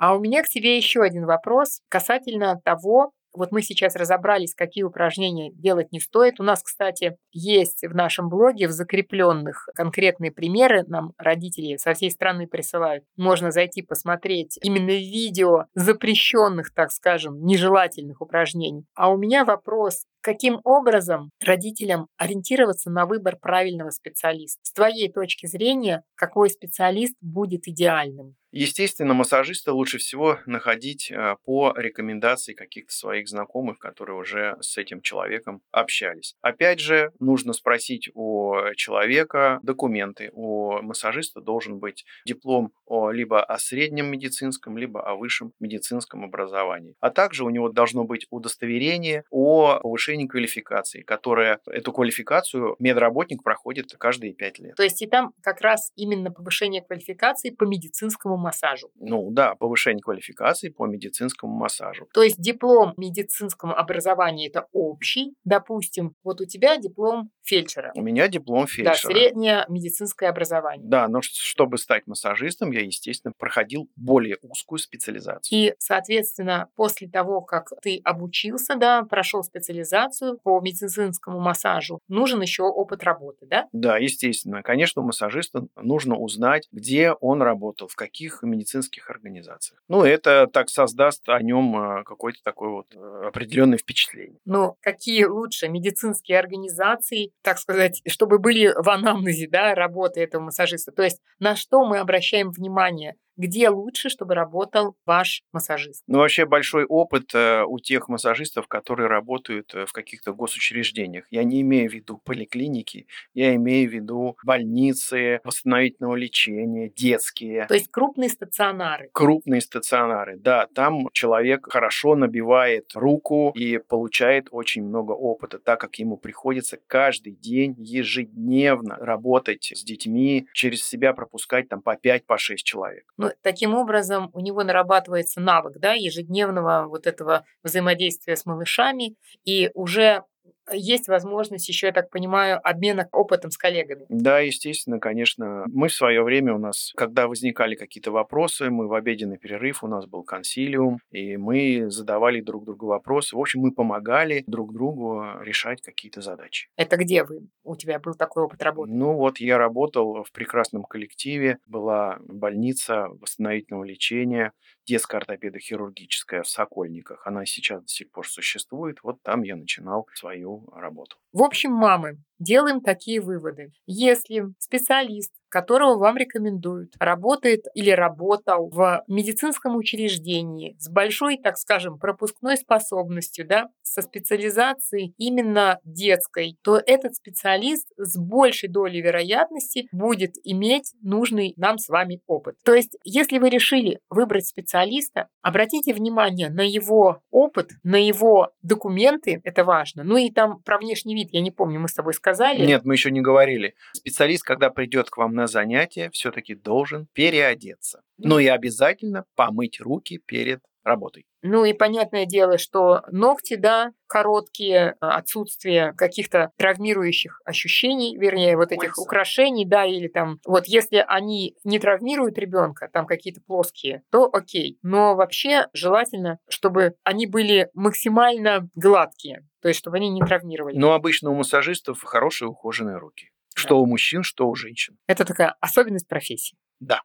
А 0.00 0.14
у 0.14 0.18
меня 0.18 0.42
к 0.42 0.48
тебе 0.48 0.78
еще 0.78 1.02
один 1.02 1.26
вопрос 1.26 1.82
касательно 1.90 2.58
того, 2.64 3.12
вот 3.34 3.52
мы 3.52 3.60
сейчас 3.60 3.96
разобрались, 3.96 4.54
какие 4.54 4.82
упражнения 4.82 5.52
делать 5.52 5.92
не 5.92 6.00
стоит. 6.00 6.40
У 6.40 6.42
нас, 6.42 6.62
кстати, 6.62 7.16
есть 7.32 7.82
в 7.82 7.94
нашем 7.94 8.28
блоге 8.28 8.66
в 8.66 8.72
закрепленных 8.72 9.68
конкретные 9.74 10.32
примеры. 10.32 10.84
Нам 10.88 11.12
родители 11.18 11.76
со 11.76 11.92
всей 11.92 12.10
страны 12.10 12.46
присылают. 12.46 13.04
Можно 13.16 13.50
зайти 13.50 13.82
посмотреть 13.82 14.58
именно 14.62 14.90
видео 14.90 15.66
запрещенных, 15.74 16.72
так 16.74 16.90
скажем, 16.90 17.44
нежелательных 17.44 18.20
упражнений. 18.20 18.86
А 18.94 19.12
у 19.12 19.18
меня 19.18 19.44
вопрос, 19.44 20.06
каким 20.20 20.60
образом 20.64 21.30
родителям 21.44 22.06
ориентироваться 22.16 22.90
на 22.90 23.06
выбор 23.06 23.36
правильного 23.36 23.90
специалиста? 23.90 24.60
С 24.62 24.72
твоей 24.72 25.10
точки 25.10 25.46
зрения, 25.46 26.02
какой 26.14 26.50
специалист 26.50 27.14
будет 27.20 27.66
идеальным? 27.66 28.36
Естественно, 28.52 29.14
массажиста 29.14 29.72
лучше 29.72 29.98
всего 29.98 30.38
находить 30.44 31.12
э, 31.12 31.36
по 31.44 31.72
рекомендации 31.76 32.52
каких-то 32.52 32.92
своих 32.92 33.28
знакомых, 33.28 33.78
которые 33.78 34.18
уже 34.18 34.56
с 34.60 34.76
этим 34.76 35.02
человеком 35.02 35.62
общались. 35.70 36.34
Опять 36.40 36.80
же, 36.80 37.12
нужно 37.20 37.52
спросить 37.52 38.10
у 38.14 38.56
человека 38.74 39.60
документы. 39.62 40.30
У 40.32 40.82
массажиста 40.82 41.40
должен 41.40 41.78
быть 41.78 42.04
диплом 42.26 42.72
либо 43.12 43.44
о 43.44 43.58
среднем 43.58 44.10
медицинском, 44.10 44.76
либо 44.76 45.00
о 45.00 45.14
высшем 45.14 45.52
медицинском 45.60 46.24
образовании. 46.24 46.96
А 46.98 47.10
также 47.10 47.44
у 47.44 47.50
него 47.50 47.68
должно 47.68 48.02
быть 48.02 48.26
удостоверение 48.30 49.22
о 49.30 49.78
повышении 49.78 50.09
квалификации, 50.28 51.02
которое 51.02 51.60
эту 51.66 51.92
квалификацию 51.92 52.76
медработник 52.78 53.42
проходит 53.42 53.92
каждые 53.98 54.32
пять 54.32 54.58
лет. 54.58 54.76
То 54.76 54.82
есть 54.82 55.02
и 55.02 55.06
там 55.06 55.32
как 55.42 55.60
раз 55.60 55.92
именно 55.96 56.30
повышение 56.30 56.82
квалификации 56.82 57.50
по 57.50 57.64
медицинскому 57.64 58.36
массажу. 58.36 58.90
Ну 58.96 59.30
да, 59.30 59.54
повышение 59.54 60.02
квалификации 60.02 60.68
по 60.68 60.86
медицинскому 60.86 61.52
массажу. 61.52 62.08
То 62.12 62.22
есть 62.22 62.40
диплом 62.40 62.94
медицинскому 62.96 63.76
образованию 63.76 64.48
это 64.48 64.66
общий, 64.72 65.34
допустим, 65.44 66.14
вот 66.24 66.40
у 66.40 66.44
тебя 66.44 66.76
диплом 66.76 67.30
фельдшера. 67.42 67.92
У 67.94 68.02
меня 68.02 68.28
диплом 68.28 68.66
фельдшера. 68.66 69.12
Да, 69.12 69.20
среднее 69.20 69.64
медицинское 69.68 70.28
образование. 70.28 70.88
Да, 70.88 71.08
но 71.08 71.20
чтобы 71.22 71.78
стать 71.78 72.06
массажистом, 72.06 72.70
я, 72.70 72.80
естественно, 72.80 73.32
проходил 73.36 73.88
более 73.96 74.38
узкую 74.42 74.78
специализацию. 74.78 75.58
И, 75.58 75.74
соответственно, 75.78 76.68
после 76.76 77.08
того, 77.08 77.40
как 77.40 77.72
ты 77.82 78.00
обучился, 78.04 78.76
да, 78.76 79.02
прошел 79.02 79.42
специализацию 79.42 79.99
по 80.42 80.60
медицинскому 80.60 81.40
массажу, 81.40 82.00
нужен 82.08 82.40
еще 82.40 82.62
опыт 82.62 83.02
работы, 83.04 83.46
да? 83.46 83.66
Да, 83.72 83.98
естественно. 83.98 84.62
Конечно, 84.62 85.02
у 85.02 85.04
массажиста 85.04 85.66
нужно 85.76 86.16
узнать, 86.16 86.68
где 86.72 87.12
он 87.12 87.42
работал, 87.42 87.88
в 87.88 87.96
каких 87.96 88.42
медицинских 88.42 89.10
организациях. 89.10 89.80
Ну, 89.88 90.02
это 90.04 90.46
так 90.46 90.68
создаст 90.68 91.28
о 91.28 91.40
нем 91.42 91.76
э, 91.76 92.04
какое-то 92.04 92.38
такое 92.42 92.70
вот 92.70 92.86
э, 92.94 93.22
определенное 93.26 93.78
впечатление. 93.78 94.38
Ну, 94.44 94.76
какие 94.80 95.24
лучше 95.24 95.68
медицинские 95.68 96.38
организации, 96.38 97.32
так 97.42 97.58
сказать, 97.58 98.02
чтобы 98.06 98.38
были 98.38 98.72
в 98.76 98.88
анамнезе, 98.88 99.48
да, 99.48 99.74
работы 99.74 100.20
этого 100.20 100.42
массажиста? 100.42 100.92
То 100.92 101.02
есть 101.02 101.20
на 101.38 101.56
что 101.56 101.84
мы 101.84 101.98
обращаем 101.98 102.50
внимание? 102.50 103.16
Где 103.36 103.68
лучше, 103.68 104.08
чтобы 104.08 104.34
работал 104.34 104.96
ваш 105.06 105.42
массажист? 105.52 106.02
Ну, 106.06 106.18
вообще 106.18 106.44
большой 106.44 106.84
опыт 106.84 107.34
э, 107.34 107.64
у 107.64 107.78
тех 107.78 108.08
массажистов, 108.08 108.68
которые 108.68 109.08
работают 109.08 109.74
э, 109.74 109.86
в 109.86 109.92
каких-то 109.92 110.32
госучреждениях. 110.32 111.24
Я 111.30 111.44
не 111.44 111.62
имею 111.62 111.90
в 111.90 111.94
виду 111.94 112.18
поликлиники, 112.24 113.06
я 113.34 113.54
имею 113.54 113.88
в 113.88 113.92
виду 113.92 114.36
больницы, 114.44 115.40
восстановительного 115.44 116.16
лечения, 116.16 116.90
детские. 116.90 117.66
То 117.66 117.74
есть 117.74 117.90
крупные 117.90 118.28
стационары? 118.28 119.10
Крупные 119.12 119.60
стационары, 119.60 120.36
да. 120.36 120.66
Там 120.74 121.08
человек 121.12 121.66
хорошо 121.70 122.16
набивает 122.16 122.90
руку 122.94 123.52
и 123.56 123.78
получает 123.78 124.48
очень 124.50 124.84
много 124.84 125.12
опыта, 125.12 125.58
так 125.58 125.80
как 125.80 125.96
ему 125.96 126.16
приходится 126.16 126.78
каждый 126.86 127.32
день 127.32 127.74
ежедневно 127.78 128.96
работать 128.96 129.72
с 129.74 129.82
детьми, 129.82 130.46
через 130.52 130.84
себя 130.84 131.12
пропускать 131.12 131.68
там 131.68 131.82
по 131.82 131.96
5-6 131.96 132.22
по 132.26 132.36
человек. 132.38 133.04
Ну, 133.16 133.29
таким 133.42 133.74
образом 133.74 134.30
у 134.32 134.40
него 134.40 134.62
нарабатывается 134.62 135.40
навык 135.40 135.78
да, 135.78 135.92
ежедневного 135.92 136.86
вот 136.88 137.06
этого 137.06 137.44
взаимодействия 137.62 138.36
с 138.36 138.46
малышами, 138.46 139.16
и 139.44 139.70
уже 139.74 140.24
есть 140.72 141.08
возможность 141.08 141.68
еще, 141.68 141.86
я 141.86 141.92
так 141.92 142.10
понимаю, 142.10 142.60
обмена 142.62 143.08
опытом 143.12 143.50
с 143.50 143.56
коллегами. 143.56 144.06
Да, 144.08 144.40
естественно, 144.40 144.98
конечно. 144.98 145.64
Мы 145.68 145.88
в 145.88 145.94
свое 145.94 146.22
время 146.22 146.54
у 146.54 146.58
нас, 146.58 146.92
когда 146.96 147.28
возникали 147.28 147.74
какие-то 147.74 148.10
вопросы, 148.10 148.70
мы 148.70 148.88
в 148.88 148.94
обеденный 148.94 149.38
перерыв, 149.38 149.82
у 149.82 149.86
нас 149.86 150.06
был 150.06 150.22
консилиум, 150.22 150.98
и 151.10 151.36
мы 151.36 151.90
задавали 151.90 152.40
друг 152.40 152.64
другу 152.64 152.86
вопросы. 152.86 153.36
В 153.36 153.40
общем, 153.40 153.60
мы 153.60 153.72
помогали 153.72 154.44
друг 154.46 154.72
другу 154.72 155.24
решать 155.40 155.80
какие-то 155.82 156.20
задачи. 156.20 156.68
Это 156.76 156.96
где 156.96 157.24
вы? 157.24 157.48
У 157.64 157.76
тебя 157.76 157.98
был 157.98 158.14
такой 158.14 158.44
опыт 158.44 158.62
работы? 158.62 158.92
Ну 158.92 159.14
вот 159.14 159.38
я 159.38 159.58
работал 159.58 160.24
в 160.24 160.32
прекрасном 160.32 160.84
коллективе, 160.84 161.58
была 161.66 162.18
больница 162.20 163.08
восстановительного 163.20 163.84
лечения, 163.84 164.52
детская 164.90 165.18
ортопедо-хирургическая 165.18 166.42
в 166.42 166.48
Сокольниках. 166.48 167.26
Она 167.26 167.46
сейчас 167.46 167.82
до 167.82 167.88
сих 167.88 168.10
пор 168.10 168.26
существует. 168.26 168.98
Вот 169.02 169.22
там 169.22 169.42
я 169.42 169.54
начинал 169.54 170.08
свою 170.14 170.68
работу. 170.74 171.16
В 171.32 171.42
общем, 171.42 171.70
мамы, 171.72 172.18
делаем 172.40 172.80
такие 172.80 173.20
выводы. 173.20 173.72
Если 173.86 174.46
специалист 174.58 175.32
которого 175.50 175.98
вам 175.98 176.16
рекомендуют, 176.16 176.94
работает 176.98 177.66
или 177.74 177.90
работал 177.90 178.70
в 178.70 179.04
медицинском 179.08 179.76
учреждении 179.76 180.76
с 180.78 180.88
большой, 180.88 181.36
так 181.36 181.58
скажем, 181.58 181.98
пропускной 181.98 182.56
способностью, 182.56 183.46
да, 183.46 183.68
со 183.82 184.02
специализацией 184.02 185.14
именно 185.18 185.78
детской, 185.84 186.56
то 186.62 186.80
этот 186.84 187.16
специалист 187.16 187.88
с 187.96 188.16
большей 188.16 188.68
долей 188.68 189.02
вероятности 189.02 189.88
будет 189.92 190.34
иметь 190.44 190.94
нужный 191.02 191.54
нам 191.56 191.78
с 191.78 191.88
вами 191.88 192.20
опыт. 192.26 192.56
То 192.64 192.74
есть, 192.74 192.96
если 193.04 193.38
вы 193.38 193.50
решили 193.50 193.98
выбрать 194.08 194.46
специалиста, 194.46 195.28
обратите 195.42 195.92
внимание 195.92 196.50
на 196.50 196.62
его 196.62 197.20
опыт, 197.30 197.70
на 197.82 197.96
его 197.96 198.50
документы, 198.62 199.40
это 199.44 199.64
важно. 199.64 200.04
Ну 200.04 200.16
и 200.16 200.30
там 200.30 200.62
про 200.62 200.78
внешний 200.78 201.14
вид, 201.14 201.28
я 201.32 201.40
не 201.40 201.50
помню, 201.50 201.80
мы 201.80 201.88
с 201.88 201.94
тобой 201.94 202.14
сказали. 202.14 202.64
Нет, 202.64 202.84
мы 202.84 202.94
еще 202.94 203.10
не 203.10 203.20
говорили. 203.20 203.74
Специалист, 203.92 204.44
когда 204.44 204.70
придет 204.70 205.10
к 205.10 205.16
вам 205.16 205.34
на 205.40 205.46
занятие 205.46 206.10
все-таки 206.10 206.54
должен 206.54 207.08
переодеться. 207.14 208.02
Ну 208.18 208.38
и 208.38 208.46
обязательно 208.46 209.24
помыть 209.34 209.80
руки 209.80 210.20
перед 210.26 210.60
работой. 210.84 211.24
Ну 211.42 211.64
и 211.64 211.72
понятное 211.72 212.26
дело, 212.26 212.58
что 212.58 213.02
ногти, 213.10 213.56
да, 213.56 213.92
короткие, 214.06 214.96
а, 215.00 215.16
отсутствие 215.16 215.94
каких-то 215.96 216.50
травмирующих 216.58 217.40
ощущений, 217.46 218.18
вернее, 218.18 218.56
вот 218.56 218.72
этих 218.72 218.94
Кольца. 218.94 219.00
украшений, 219.00 219.64
да, 219.64 219.86
или 219.86 220.08
там, 220.08 220.38
вот 220.46 220.66
если 220.66 221.02
они 221.08 221.54
не 221.64 221.78
травмируют 221.78 222.36
ребенка, 222.38 222.90
там 222.92 223.06
какие-то 223.06 223.40
плоские, 223.46 224.02
то 224.10 224.28
окей. 224.30 224.78
Но 224.82 225.14
вообще 225.14 225.68
желательно, 225.72 226.38
чтобы 226.48 226.94
они 227.04 227.26
были 227.26 227.70
максимально 227.72 228.68
гладкие, 228.74 229.46
то 229.62 229.68
есть 229.68 229.80
чтобы 229.80 229.96
они 229.96 230.10
не 230.10 230.20
травмировали. 230.20 230.76
Но 230.76 230.92
обычно 230.92 231.30
у 231.30 231.34
массажистов 231.34 232.02
хорошие 232.02 232.48
ухоженные 232.48 232.98
руки. 232.98 233.30
Что 233.60 233.80
у 233.80 233.86
мужчин, 233.86 234.22
что 234.22 234.48
у 234.48 234.54
женщин. 234.54 234.96
Это 235.06 235.24
такая 235.24 235.54
особенность 235.60 236.08
профессии. 236.08 236.56
Да. 236.80 237.02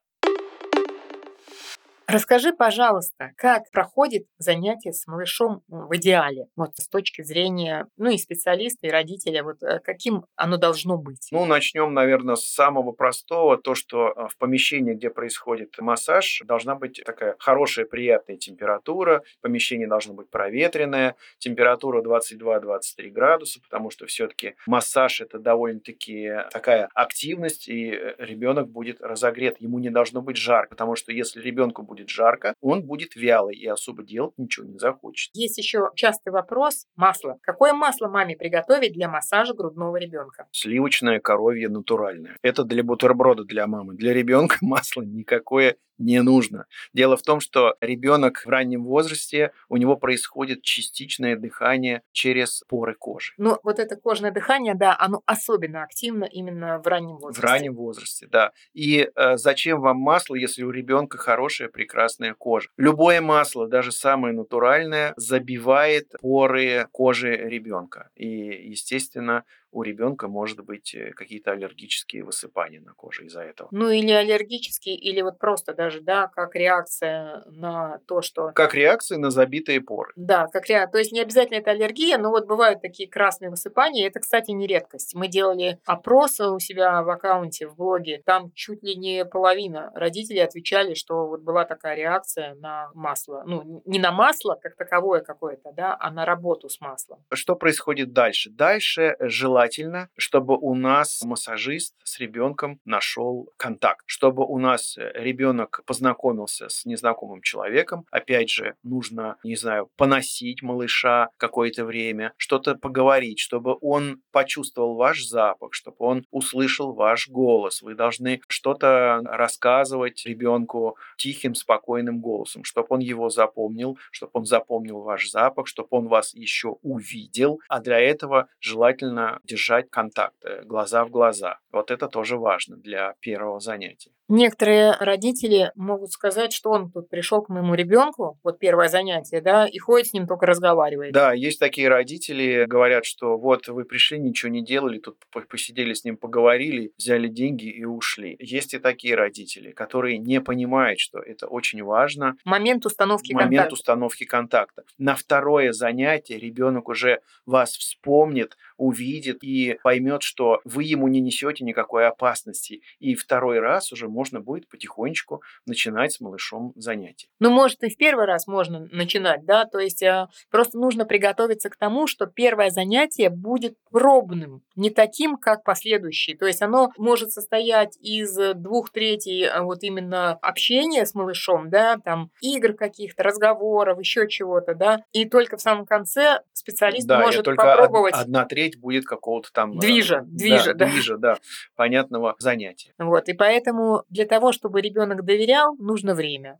Расскажи, 2.08 2.54
пожалуйста, 2.54 3.32
как 3.36 3.70
проходит 3.72 4.28
занятие 4.38 4.94
с 4.94 5.08
малышом 5.08 5.64
в 5.68 5.96
идеале, 5.96 6.46
вот 6.56 6.72
с 6.76 6.88
точки 6.88 7.24
зрения, 7.24 7.88
ну 7.98 8.12
и 8.12 8.18
специалиста, 8.18 8.86
и 8.88 8.92
родителя, 8.92 9.44
вот 9.44 9.64
э, 9.64 9.80
каким 9.80 10.26
оно 10.36 10.58
должно 10.58 10.98
быть? 10.98 11.30
Ну, 11.32 11.46
начнем, 11.46 11.94
наверное, 11.94 12.36
с 12.36 12.46
самого 12.46 12.92
простого, 12.92 13.58
то, 13.58 13.74
что 13.74 14.14
э, 14.16 14.28
в 14.30 14.38
помещении, 14.38 14.94
где 14.94 15.10
происходит 15.10 15.76
массаж, 15.80 16.42
должна 16.46 16.76
быть 16.76 17.02
такая 17.04 17.36
хорошая, 17.40 17.86
приятная 17.86 18.38
температура, 18.38 19.24
помещение 19.42 19.88
должно 19.88 20.14
быть 20.14 20.30
проветренное, 20.30 21.16
температура 21.40 22.04
22-23 22.04 23.10
градуса, 23.10 23.62
потому 23.62 23.90
что 23.90 24.06
все-таки 24.06 24.56
массаж 24.68 25.22
это 25.22 25.40
довольно-таки 25.40 26.34
такая 26.52 26.90
активность, 26.94 27.68
и 27.68 27.92
э, 27.92 28.16
ребенок 28.20 28.70
будет 28.70 29.02
разогрет, 29.02 29.60
ему 29.60 29.80
не 29.80 29.90
должно 29.90 30.22
быть 30.22 30.38
жарко, 30.38 30.70
потому 30.70 30.96
что 30.96 31.12
если 31.12 31.42
ребенку 31.42 31.82
будет 31.82 31.95
будет 31.96 32.10
жарко, 32.10 32.54
он 32.62 32.84
будет 32.84 33.16
вялый 33.16 33.56
и 33.56 33.68
особо 33.68 34.04
делать 34.04 34.34
ничего 34.38 34.68
не 34.68 34.78
захочет. 34.78 35.32
Есть 35.34 35.58
еще 35.58 35.90
частый 35.96 36.32
вопрос– 36.32 36.88
масло. 36.96 37.38
Какое 37.42 37.74
масло 37.74 38.08
маме 38.08 38.36
приготовить 38.36 38.94
для 38.94 39.08
массажа 39.08 39.54
грудного 39.54 39.98
ребенка? 39.98 40.48
Сливочное, 40.52 41.20
коровье, 41.20 41.70
натуральное. 41.70 42.38
Это 42.42 42.64
для 42.64 42.84
бутерброда 42.84 43.44
для 43.44 43.68
мамы. 43.68 43.96
Для 43.96 44.14
ребенка 44.14 44.58
масло 44.62 45.02
никакое 45.04 45.78
не 45.98 46.22
нужно. 46.22 46.66
Дело 46.94 47.18
в 47.18 47.22
том, 47.22 47.40
что 47.40 47.76
ребенок 47.82 48.44
в 48.46 48.50
раннем 48.50 48.84
возрасте, 48.84 49.52
у 49.70 49.78
него 49.78 49.96
происходит 49.96 50.62
частичное 50.62 51.36
дыхание 51.36 52.02
через 52.12 52.64
поры 52.68 52.96
кожи. 52.96 53.34
Ну, 53.38 53.58
вот 53.64 53.80
это 53.80 53.96
кожное 53.96 54.32
дыхание, 54.32 54.76
да, 54.76 54.96
оно 55.00 55.22
особенно 55.26 55.84
активно 55.84 56.26
именно 56.26 56.80
в 56.80 56.88
раннем 56.88 57.18
возрасте. 57.18 57.42
В 57.42 57.44
раннем 57.44 57.76
возрасте, 57.76 58.28
да. 58.32 58.52
И 58.74 59.10
э, 59.16 59.38
зачем 59.38 59.82
вам 59.82 59.98
масло, 59.98 60.36
если 60.36 60.64
у 60.64 60.72
ребенка 60.72 61.18
хорошая, 61.18 61.70
прекрасная 61.70 62.34
кожа? 62.34 62.70
Любое 62.78 63.22
масло, 63.22 63.68
даже 63.68 63.92
самое 63.92 64.34
натуральное, 64.34 65.14
забивает 65.18 66.12
поры 66.22 66.88
кожи 66.92 67.36
ребенка. 67.36 68.10
И, 68.16 68.28
естественно, 68.28 69.44
у 69.76 69.84
ребенка 69.84 70.30
может 70.30 70.64
быть 70.64 70.96
э, 70.96 71.12
какие-то 71.12 71.52
аллергические 71.52 72.24
высыпания 72.24 72.80
на 72.80 72.94
коже 72.94 73.26
из-за 73.26 73.42
этого. 73.42 73.68
Ну 73.72 73.90
или 73.90 74.12
аллергические, 74.12 74.96
или 74.96 75.22
вот 75.22 75.38
просто 75.38 75.74
даже, 75.74 76.00
да, 76.00 76.28
как 76.34 76.56
реакция 76.56 77.44
на 77.48 78.00
то, 78.08 78.22
что... 78.22 78.52
Как 78.56 78.74
реакция 78.74 79.18
на 79.18 79.32
забитые 79.32 79.82
поры. 79.82 80.14
Да, 80.16 80.48
как 80.48 80.68
реакция. 80.68 80.92
То 80.94 80.98
есть 81.00 81.12
не 81.12 81.20
обязательно 81.20 81.58
это 81.58 81.72
аллергия, 81.72 82.18
но 82.18 82.30
вот 82.30 82.48
бывают 82.48 82.82
такие 82.82 83.10
красные 83.10 83.50
высыпания. 83.50 84.08
Это, 84.08 84.22
кстати, 84.22 84.52
не 84.52 84.66
редкость. 84.66 85.14
Мы 85.14 85.28
делали 85.28 85.78
опрос 85.86 86.40
у 86.40 86.58
себя 86.60 87.04
в 87.04 87.10
аккаунте, 87.10 87.68
в 87.68 87.76
блоге. 87.76 88.22
Там 88.26 88.52
чуть 88.54 88.82
ли 88.82 88.96
не 88.96 89.26
половина 89.26 89.92
родителей 89.94 90.40
отвечали, 90.40 90.94
что 90.94 91.28
вот 91.28 91.42
была 91.42 91.66
такая 91.66 91.98
реакция 91.98 92.56
на 92.56 92.92
масло. 92.94 93.44
Ну, 93.46 93.82
не 93.86 94.00
на 94.00 94.14
масло 94.14 94.58
как 94.62 94.78
таковое 94.78 95.20
какое-то, 95.20 95.74
да, 95.74 95.98
а 96.00 96.12
на 96.12 96.24
работу 96.24 96.70
с 96.70 96.80
маслом. 96.80 97.20
Что 97.34 97.58
происходит 97.58 98.14
дальше? 98.14 98.50
Дальше 98.50 99.18
желание 99.20 99.65
желательно, 99.66 100.10
чтобы 100.18 100.58
у 100.58 100.76
нас 100.76 101.22
массажист 101.24 101.96
с 102.04 102.20
ребенком 102.20 102.80
нашел 102.86 103.50
контакт, 103.58 104.04
чтобы 104.06 104.46
у 104.46 104.60
нас 104.60 104.98
э, 104.98 105.12
ребенок 105.16 105.82
познакомился 105.86 106.70
с 106.70 106.86
незнакомым 106.86 107.42
человеком. 107.42 108.06
Опять 108.12 108.50
же, 108.50 108.76
нужно, 108.84 109.38
не 109.44 109.56
знаю, 109.56 109.90
поносить 109.98 110.62
малыша 110.62 111.30
какое-то 111.38 111.86
время, 111.86 112.34
что-то 112.38 112.76
поговорить, 112.76 113.40
чтобы 113.40 113.78
он 113.82 114.22
почувствовал 114.32 114.96
ваш 114.96 115.26
запах, 115.26 115.74
чтобы 115.74 115.98
он 116.00 116.26
услышал 116.32 116.94
ваш 116.94 117.28
голос. 117.28 117.82
Вы 117.82 117.96
должны 117.96 118.42
что-то 118.48 119.22
рассказывать 119.24 120.26
ребенку 120.26 120.98
тихим, 121.18 121.56
спокойным 121.56 122.20
голосом, 122.20 122.64
чтобы 122.64 122.88
он 122.90 123.00
его 123.00 123.30
запомнил, 123.30 123.98
чтобы 124.12 124.32
он 124.34 124.46
запомнил 124.46 125.00
ваш 125.02 125.30
запах, 125.30 125.68
чтобы 125.68 125.88
он 125.92 126.08
вас 126.08 126.36
еще 126.36 126.78
увидел. 126.84 127.60
А 127.68 127.80
для 127.80 128.00
этого 128.00 128.48
желательно 128.60 129.40
держать 129.44 129.55
контакт 129.90 130.36
э, 130.44 130.64
глаза 130.64 131.06
в 131.06 131.10
глаза. 131.10 131.60
Вот 131.72 131.92
это 131.92 132.08
тоже 132.08 132.38
важно 132.38 132.78
для 132.78 133.16
первого 133.20 133.60
занятия. 133.60 134.12
Некоторые 134.28 134.94
родители 135.00 135.72
могут 135.76 136.12
сказать, 136.12 136.52
что 136.52 136.72
он 136.72 136.90
тут 136.90 137.10
пришел 137.10 137.44
к 137.44 137.50
моему 137.50 137.76
ребенку, 137.76 138.40
вот 138.44 138.58
первое 138.58 138.88
занятие, 138.88 139.40
да, 139.40 139.68
и 139.68 139.78
ходит 139.78 140.08
с 140.08 140.14
ним 140.14 140.26
только 140.26 140.48
разговаривает. 140.48 141.14
Да, 141.14 141.34
есть 141.34 141.60
такие 141.60 141.90
родители, 141.90 142.66
говорят, 142.68 143.06
что 143.06 143.38
вот 143.38 143.68
вы 143.68 143.86
пришли, 143.86 144.18
ничего 144.18 144.52
не 144.52 144.64
делали, 144.64 144.98
тут 144.98 145.18
посидели 145.48 145.94
с 145.94 146.04
ним, 146.04 146.18
поговорили, 146.18 146.92
взяли 146.98 147.28
деньги 147.28 147.68
и 147.68 147.86
ушли. 147.86 148.36
Есть 148.40 148.74
и 148.74 148.80
такие 148.80 149.16
родители, 149.16 149.72
которые 149.72 150.18
не 150.18 150.42
понимают, 150.42 151.00
что 151.00 151.20
это 151.20 151.46
очень 151.46 151.84
важно. 151.84 152.36
Момент 152.46 152.86
установки 152.88 153.32
момент 153.32 153.50
контакта. 153.50 153.62
Момент 153.62 153.74
установки 153.74 154.24
контакта. 154.26 154.84
На 154.98 155.16
второе 155.16 155.72
занятие 155.72 156.40
ребенок 156.40 156.90
уже 156.90 157.20
вас 157.46 157.78
вспомнит, 157.78 158.58
увидит 158.78 159.44
и 159.44 159.78
поймет, 159.84 160.22
что 160.22 160.62
вы 160.64 160.84
ему 160.84 161.08
не 161.08 161.22
несете 161.22 161.64
никакой 161.64 162.08
опасности. 162.08 162.82
И 163.00 163.16
второй 163.16 163.60
раз 163.60 163.92
уже 163.92 164.08
можно 164.08 164.40
будет 164.42 164.68
потихонечку 164.68 165.42
начинать 165.66 166.14
с 166.14 166.22
малышом 166.22 166.74
занятия. 166.76 167.28
Ну, 167.40 167.50
может, 167.50 167.84
и 167.84 167.90
в 167.90 167.98
первый 167.98 168.26
раз 168.26 168.48
можно 168.48 168.88
начинать, 168.92 169.46
да, 169.46 169.66
то 169.66 169.80
есть 169.80 170.04
э, 170.04 170.28
просто 170.50 170.78
нужно 170.78 171.06
приготовиться 171.06 171.70
к 171.70 171.78
тому, 171.78 172.08
что 172.08 172.26
первое 172.26 172.70
занятие 172.70 173.30
будет 173.30 173.78
пробным, 173.92 174.62
не 174.76 174.90
таким, 174.90 175.38
как 175.38 175.64
последующие. 175.64 176.38
То 176.38 176.46
есть 176.46 176.62
оно 176.62 176.92
может 176.98 177.32
состоять 177.32 177.98
из 178.02 178.36
двух 178.56 178.92
третей 178.92 179.46
э, 179.46 179.62
вот 179.62 179.84
именно 179.84 180.34
общения 180.34 181.06
с 181.06 181.14
малышом, 181.16 181.70
да, 181.70 181.98
там 181.98 182.32
игр 182.42 182.74
каких-то, 182.74 183.24
разговоров, 183.24 184.00
еще 184.00 184.28
чего-то, 184.28 184.76
да, 184.76 185.04
и 185.12 185.26
только 185.26 185.58
в 185.58 185.62
самом 185.62 185.86
конце 185.86 186.42
специалист 186.54 187.08
да, 187.08 187.20
может 187.20 187.46
только 187.46 187.64
попробовать. 187.64 188.14
одна 188.16 188.46
треть 188.46 188.65
будет 188.78 189.06
какого-то 189.06 189.52
там... 189.52 189.78
Движа, 189.78 190.24
движа, 190.26 190.74
да. 190.74 190.86
Движа, 190.88 191.18
да, 191.18 191.38
понятного 191.76 192.36
занятия. 192.40 192.94
Вот, 192.98 193.30
и 193.30 193.34
поэтому 193.34 194.04
для 194.10 194.26
того, 194.26 194.52
чтобы 194.52 194.82
ребенок 194.82 195.24
доверял, 195.24 195.76
нужно 195.78 196.16
время. 196.16 196.60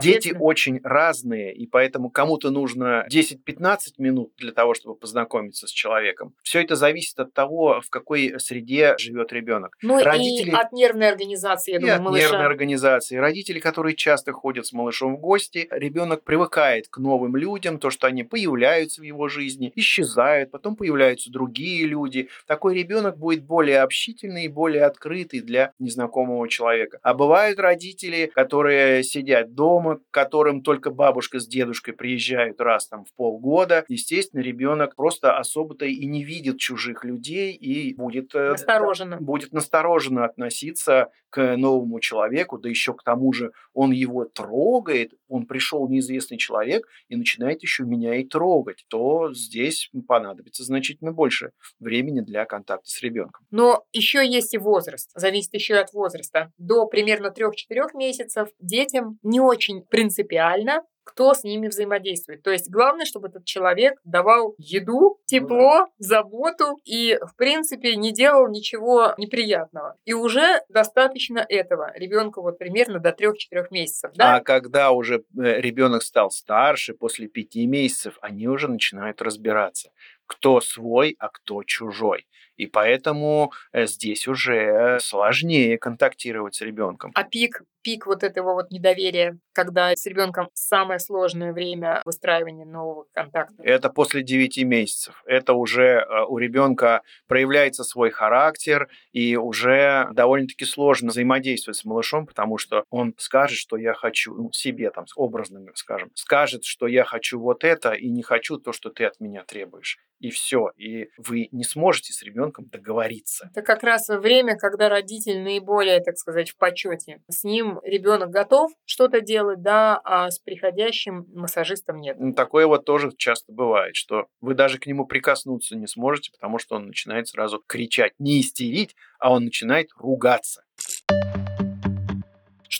Дети 0.00 0.34
очень 0.38 0.80
разные, 0.82 1.54
и 1.54 1.66
поэтому 1.66 2.10
кому-то 2.10 2.50
нужно 2.50 3.06
10-15 3.10 3.76
минут 3.98 4.32
для 4.36 4.52
того, 4.52 4.74
чтобы 4.74 4.96
познакомиться 4.96 5.66
с 5.66 5.70
человеком. 5.70 6.34
Все 6.42 6.60
это 6.62 6.76
зависит 6.76 7.18
от 7.18 7.32
того, 7.32 7.80
в 7.80 7.90
какой 7.90 8.38
среде 8.38 8.94
живет 8.98 9.32
ребенок. 9.32 9.76
Ну 9.82 10.02
Родители... 10.02 10.50
и 10.50 10.54
от 10.54 10.72
нервной 10.72 11.08
организации, 11.08 11.72
я 11.72 11.78
думаю, 11.80 11.96
от 11.96 12.02
малыша. 12.02 12.28
нервной 12.28 12.46
организации. 12.46 13.16
Родители, 13.16 13.60
которые 13.60 13.94
часто 13.96 14.32
ходят 14.32 14.66
с 14.66 14.72
малышом 14.72 15.16
в 15.16 15.20
гости, 15.20 15.68
ребенок 15.70 16.24
привыкает 16.24 16.88
к 16.88 16.98
новым 16.98 17.36
людям, 17.36 17.78
то, 17.78 17.90
что 17.90 18.06
они 18.06 18.24
появляются 18.24 19.00
в 19.00 19.04
его 19.04 19.28
жизни, 19.28 19.72
исчезают, 19.74 20.50
потом 20.50 20.76
появляются 20.76 21.30
другие 21.30 21.86
люди. 21.86 22.28
Такой 22.46 22.74
ребенок 22.74 23.18
будет 23.18 23.44
более 23.44 23.80
общительный 23.80 24.44
и 24.44 24.48
более 24.48 24.84
открытый 24.84 25.40
для 25.40 25.72
незнакомого 25.78 26.48
человека. 26.48 26.98
А 27.02 27.14
бывают 27.14 27.58
родители, 27.58 28.30
которые 28.34 29.02
сидят 29.02 29.51
дома, 29.54 29.96
к 29.96 30.02
которым 30.10 30.62
только 30.62 30.90
бабушка 30.90 31.38
с 31.38 31.46
дедушкой 31.46 31.94
приезжают 31.94 32.60
раз 32.60 32.88
там 32.88 33.04
в 33.04 33.14
полгода. 33.14 33.84
Естественно, 33.88 34.40
ребенок 34.40 34.96
просто 34.96 35.36
особо-то 35.36 35.84
и 35.86 36.06
не 36.06 36.24
видит 36.24 36.58
чужих 36.58 37.04
людей 37.04 37.52
и 37.52 37.94
будет 37.94 38.34
э, 38.34 38.52
настороженно. 38.52 39.16
будет 39.18 39.52
настороженно 39.52 40.24
относиться 40.24 41.10
к 41.30 41.56
новому 41.56 41.98
человеку, 42.00 42.58
да 42.58 42.68
еще 42.68 42.92
к 42.92 43.02
тому 43.02 43.32
же 43.32 43.52
он 43.72 43.90
его 43.90 44.26
трогает, 44.26 45.14
он 45.32 45.46
пришел 45.46 45.88
неизвестный 45.88 46.36
человек 46.36 46.86
и 47.08 47.16
начинает 47.16 47.62
еще 47.62 47.84
меня 47.84 48.14
и 48.16 48.24
трогать, 48.24 48.84
то 48.88 49.32
здесь 49.32 49.90
понадобится 50.06 50.62
значительно 50.62 51.12
больше 51.12 51.52
времени 51.80 52.20
для 52.20 52.44
контакта 52.44 52.88
с 52.88 53.02
ребенком. 53.02 53.46
Но 53.50 53.84
еще 53.92 54.26
есть 54.26 54.52
и 54.54 54.58
возраст, 54.58 55.10
зависит 55.14 55.54
еще 55.54 55.76
от 55.76 55.92
возраста. 55.92 56.52
До 56.58 56.86
примерно 56.86 57.32
3-4 57.36 57.50
месяцев 57.94 58.48
детям 58.60 59.18
не 59.22 59.40
очень 59.40 59.82
принципиально, 59.82 60.82
кто 61.04 61.34
с 61.34 61.44
ними 61.44 61.68
взаимодействует. 61.68 62.42
То 62.42 62.50
есть 62.50 62.70
главное, 62.70 63.04
чтобы 63.04 63.28
этот 63.28 63.44
человек 63.44 63.98
давал 64.04 64.54
еду, 64.58 65.20
тепло, 65.26 65.88
заботу 65.98 66.78
и, 66.84 67.18
в 67.20 67.36
принципе, 67.36 67.96
не 67.96 68.12
делал 68.12 68.48
ничего 68.48 69.14
неприятного. 69.18 69.96
И 70.04 70.12
уже 70.12 70.62
достаточно 70.68 71.44
этого. 71.48 71.92
Ребенку 71.94 72.42
вот 72.42 72.58
примерно 72.58 72.98
до 72.98 73.10
3-4 73.10 73.66
месяцев. 73.70 74.12
Да? 74.14 74.36
А 74.36 74.40
когда 74.40 74.92
уже 74.92 75.24
э, 75.36 75.60
ребенок 75.60 76.02
стал 76.02 76.30
старше, 76.30 76.94
после 76.94 77.28
5 77.28 77.56
месяцев, 77.66 78.18
они 78.20 78.48
уже 78.48 78.68
начинают 78.68 79.22
разбираться, 79.22 79.90
кто 80.26 80.60
свой, 80.60 81.16
а 81.18 81.28
кто 81.28 81.62
чужой. 81.64 82.26
И 82.62 82.66
поэтому 82.66 83.50
э, 83.72 83.86
здесь 83.86 84.28
уже 84.28 84.98
сложнее 85.00 85.78
контактировать 85.78 86.54
с 86.54 86.60
ребенком. 86.60 87.10
А 87.16 87.24
пик, 87.24 87.64
пик 87.82 88.06
вот 88.06 88.22
этого 88.22 88.54
вот 88.54 88.70
недоверия, 88.70 89.36
когда 89.52 89.90
с 89.96 90.06
ребенком 90.06 90.48
самое 90.54 91.00
сложное 91.00 91.52
время 91.52 92.02
выстраивания 92.04 92.64
нового 92.64 93.06
контакта? 93.12 93.60
Это 93.64 93.90
после 93.90 94.22
9 94.22 94.62
месяцев. 94.62 95.20
Это 95.26 95.54
уже 95.54 96.06
э, 96.08 96.24
у 96.28 96.38
ребенка 96.38 97.02
проявляется 97.26 97.82
свой 97.82 98.10
характер, 98.10 98.88
и 99.10 99.34
уже 99.34 100.08
довольно-таки 100.12 100.64
сложно 100.64 101.08
взаимодействовать 101.08 101.78
с 101.78 101.84
малышом, 101.84 102.26
потому 102.26 102.58
что 102.58 102.84
он 102.90 103.12
скажет, 103.18 103.58
что 103.58 103.76
я 103.76 103.92
хочу, 103.92 104.34
ну, 104.34 104.52
себе 104.52 104.90
там 104.90 105.06
образно 105.16 105.60
скажем, 105.74 106.12
скажет, 106.14 106.64
что 106.64 106.86
я 106.86 107.02
хочу 107.02 107.40
вот 107.40 107.64
это 107.64 107.92
и 107.92 108.08
не 108.08 108.22
хочу 108.22 108.58
то, 108.58 108.72
что 108.72 108.90
ты 108.90 109.04
от 109.04 109.18
меня 109.18 109.42
требуешь. 109.42 109.98
И 110.20 110.30
все. 110.30 110.70
И 110.76 111.08
вы 111.18 111.48
не 111.50 111.64
сможете 111.64 112.12
с 112.12 112.22
ребенком 112.22 112.51
ребенком 112.52 112.68
договориться. 112.68 113.48
Это 113.52 113.62
как 113.62 113.82
раз 113.82 114.08
время, 114.08 114.56
когда 114.56 114.88
родитель 114.88 115.42
наиболее, 115.42 116.00
так 116.00 116.16
сказать, 116.16 116.50
в 116.50 116.56
почете. 116.56 117.20
С 117.28 117.44
ним 117.44 117.80
ребенок 117.82 118.30
готов 118.30 118.72
что-то 118.84 119.20
делать, 119.20 119.62
да, 119.62 120.00
а 120.04 120.30
с 120.30 120.38
приходящим 120.38 121.26
массажистом 121.34 122.00
нет. 122.00 122.16
Ну, 122.18 122.32
такое 122.32 122.66
вот 122.66 122.84
тоже 122.84 123.10
часто 123.16 123.52
бывает, 123.52 123.96
что 123.96 124.26
вы 124.40 124.54
даже 124.54 124.78
к 124.78 124.86
нему 124.86 125.06
прикоснуться 125.06 125.76
не 125.76 125.86
сможете, 125.86 126.30
потому 126.32 126.58
что 126.58 126.76
он 126.76 126.86
начинает 126.86 127.28
сразу 127.28 127.62
кричать, 127.66 128.12
не 128.18 128.40
истерить, 128.40 128.94
а 129.18 129.32
он 129.32 129.44
начинает 129.44 129.88
ругаться. 129.96 130.62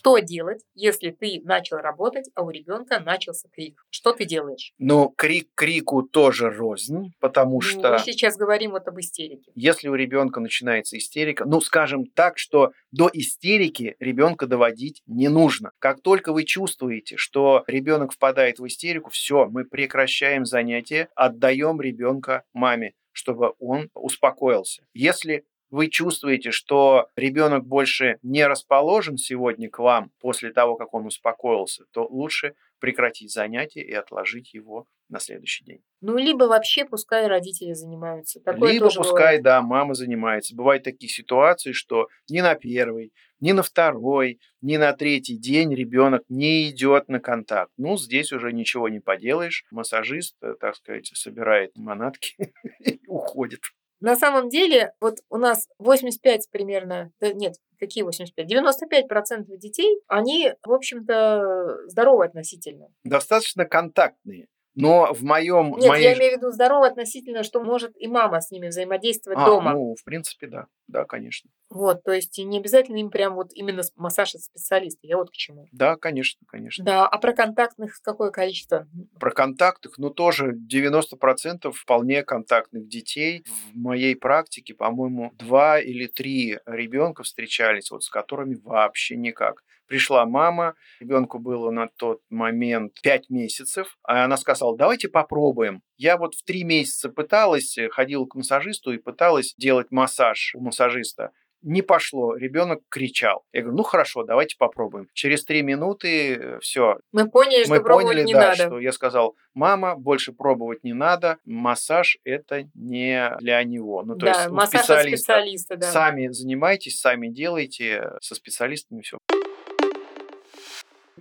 Что 0.02 0.18
делать, 0.18 0.64
если 0.74 1.12
ты 1.12 1.40
начал 1.44 1.76
работать, 1.76 2.28
а 2.34 2.42
у 2.42 2.50
ребенка 2.50 2.98
начался 2.98 3.48
крик? 3.50 3.86
Что 3.88 4.12
ты 4.12 4.24
делаешь? 4.24 4.72
Ну, 4.78 5.14
крик 5.16 5.50
крику 5.54 6.02
тоже 6.02 6.50
рознь, 6.50 7.12
потому 7.20 7.54
ну, 7.54 7.60
что... 7.60 7.92
Мы 7.92 7.98
сейчас 8.00 8.36
говорим 8.36 8.72
вот 8.72 8.88
об 8.88 8.98
истерике. 8.98 9.52
Если 9.54 9.86
у 9.86 9.94
ребенка 9.94 10.40
начинается 10.40 10.98
истерика, 10.98 11.44
ну, 11.44 11.60
скажем 11.60 12.06
так, 12.06 12.38
что 12.38 12.72
до 12.90 13.08
истерики 13.12 13.94
ребенка 14.00 14.48
доводить 14.48 15.02
не 15.06 15.28
нужно. 15.28 15.70
Как 15.78 16.00
только 16.02 16.32
вы 16.32 16.42
чувствуете, 16.42 17.16
что 17.16 17.62
ребенок 17.68 18.12
впадает 18.12 18.58
в 18.58 18.66
истерику, 18.66 19.10
все, 19.10 19.46
мы 19.46 19.64
прекращаем 19.64 20.46
занятие, 20.46 21.10
отдаем 21.14 21.80
ребенка 21.80 22.42
маме 22.52 22.94
чтобы 23.12 23.52
он 23.58 23.90
успокоился. 23.94 24.82
Если 24.94 25.44
вы 25.72 25.88
чувствуете, 25.88 26.50
что 26.50 27.08
ребенок 27.16 27.66
больше 27.66 28.18
не 28.22 28.46
расположен 28.46 29.16
сегодня 29.16 29.70
к 29.70 29.78
вам 29.78 30.12
после 30.20 30.52
того, 30.52 30.76
как 30.76 30.92
он 30.92 31.06
успокоился, 31.06 31.84
то 31.92 32.06
лучше 32.06 32.54
прекратить 32.78 33.32
занятие 33.32 33.82
и 33.82 33.94
отложить 33.94 34.52
его 34.52 34.86
на 35.08 35.18
следующий 35.18 35.64
день. 35.64 35.82
Ну, 36.02 36.16
либо 36.18 36.44
вообще 36.44 36.84
пускай 36.84 37.26
родители 37.26 37.72
занимаются. 37.72 38.40
Такое 38.40 38.72
либо 38.72 38.86
пускай, 38.86 39.38
бывает. 39.38 39.42
да, 39.42 39.62
мама 39.62 39.94
занимается. 39.94 40.54
Бывают 40.54 40.84
такие 40.84 41.08
ситуации, 41.10 41.72
что 41.72 42.08
ни 42.28 42.40
на 42.40 42.54
первый, 42.54 43.12
ни 43.40 43.52
на 43.52 43.62
второй, 43.62 44.40
ни 44.60 44.76
на 44.76 44.92
третий 44.92 45.38
день 45.38 45.74
ребенок 45.74 46.22
не 46.28 46.68
идет 46.68 47.08
на 47.08 47.18
контакт. 47.18 47.72
Ну, 47.78 47.96
здесь 47.96 48.32
уже 48.32 48.52
ничего 48.52 48.90
не 48.90 49.00
поделаешь. 49.00 49.64
Массажист, 49.70 50.36
э, 50.42 50.54
так 50.60 50.76
сказать, 50.76 51.06
собирает 51.14 51.76
манатки 51.76 52.34
и 52.84 53.00
уходит. 53.06 53.60
На 54.02 54.16
самом 54.16 54.48
деле, 54.48 54.92
вот 55.00 55.18
у 55.30 55.36
нас 55.36 55.68
85 55.78 56.50
примерно, 56.50 57.12
да 57.20 57.32
нет, 57.32 57.54
какие 57.78 58.02
85? 58.02 58.50
95% 58.52 59.44
детей, 59.58 60.00
они, 60.08 60.52
в 60.64 60.72
общем-то, 60.72 61.86
здоровы 61.86 62.24
относительно. 62.24 62.88
Достаточно 63.04 63.64
контактные. 63.64 64.48
Но 64.74 65.12
в 65.12 65.22
моем... 65.22 65.76
Нет, 65.76 65.88
моей... 65.88 66.04
я 66.04 66.14
имею 66.14 66.34
в 66.34 66.36
виду 66.38 66.50
здорово 66.50 66.86
относительно, 66.86 67.42
что 67.42 67.60
может 67.60 67.92
и 67.96 68.06
мама 68.06 68.40
с 68.40 68.50
ними 68.50 68.68
взаимодействовать 68.68 69.38
а, 69.38 69.46
дома. 69.46 69.72
ну, 69.72 69.94
в 69.94 70.04
принципе, 70.04 70.46
да. 70.46 70.66
Да, 70.88 71.04
конечно. 71.04 71.50
Вот, 71.70 72.02
то 72.04 72.12
есть 72.12 72.38
не 72.38 72.58
обязательно 72.58 72.98
им 72.98 73.10
прям 73.10 73.34
вот 73.34 73.48
именно 73.54 73.82
массаж 73.96 74.34
от 74.34 74.42
специалиста. 74.42 75.06
Я 75.06 75.16
вот 75.16 75.30
к 75.30 75.32
чему. 75.32 75.66
Да, 75.72 75.96
конечно, 75.96 76.40
конечно. 76.46 76.84
Да, 76.84 77.06
а 77.06 77.18
про 77.18 77.32
контактных 77.32 77.98
какое 78.02 78.30
количество? 78.30 78.86
Про 79.18 79.30
контактных, 79.30 79.96
ну, 79.96 80.10
тоже 80.10 80.52
90% 80.52 81.72
вполне 81.72 82.22
контактных 82.24 82.88
детей. 82.88 83.44
В 83.72 83.76
моей 83.78 84.16
практике, 84.16 84.74
по-моему, 84.74 85.32
два 85.38 85.80
или 85.80 86.06
три 86.06 86.58
ребенка 86.66 87.22
встречались, 87.22 87.90
вот 87.90 88.04
с 88.04 88.10
которыми 88.10 88.56
вообще 88.62 89.16
никак. 89.16 89.62
Пришла 89.92 90.24
мама, 90.24 90.74
ребенку 91.00 91.38
было 91.38 91.70
на 91.70 91.86
тот 91.86 92.22
момент 92.30 92.94
5 93.02 93.28
месяцев, 93.28 93.98
а 94.02 94.24
она 94.24 94.38
сказала, 94.38 94.74
давайте 94.74 95.10
попробуем. 95.10 95.82
Я 95.98 96.16
вот 96.16 96.34
в 96.34 96.42
3 96.44 96.64
месяца 96.64 97.10
пыталась, 97.10 97.76
э, 97.76 97.90
ходила 97.90 98.24
к 98.24 98.34
массажисту 98.34 98.92
и 98.92 98.96
пыталась 98.96 99.52
делать 99.58 99.88
массаж 99.90 100.54
у 100.54 100.60
массажиста 100.62 101.32
не 101.62 101.82
пошло, 101.82 102.34
ребенок 102.34 102.80
кричал. 102.88 103.44
Я 103.52 103.62
говорю, 103.62 103.76
ну 103.76 103.82
хорошо, 103.84 104.24
давайте 104.24 104.56
попробуем. 104.58 105.08
Через 105.14 105.44
три 105.44 105.62
минуты 105.62 106.34
э, 106.34 106.58
все. 106.60 106.98
Мы 107.12 107.30
поняли, 107.30 107.64
мы 107.68 107.76
что 107.76 107.84
поняли, 107.84 108.24
не 108.24 108.34
да, 108.34 108.48
надо. 108.48 108.66
что 108.66 108.80
я 108.80 108.92
сказал, 108.92 109.36
мама, 109.54 109.94
больше 109.96 110.32
пробовать 110.32 110.82
не 110.82 110.92
надо, 110.92 111.38
массаж 111.44 112.18
это 112.24 112.64
не 112.74 113.32
для 113.38 113.62
него. 113.62 114.02
Ну 114.04 114.16
то 114.16 114.26
да, 114.26 114.32
есть 114.32 114.50
массаж 114.50 114.80
специалиста. 114.80 115.16
специалиста 115.16 115.76
да. 115.76 115.86
Сами 115.90 116.28
занимайтесь, 116.28 116.98
сами 116.98 117.28
делайте, 117.28 118.10
со 118.20 118.34
специалистами 118.34 119.02
все. 119.02 119.18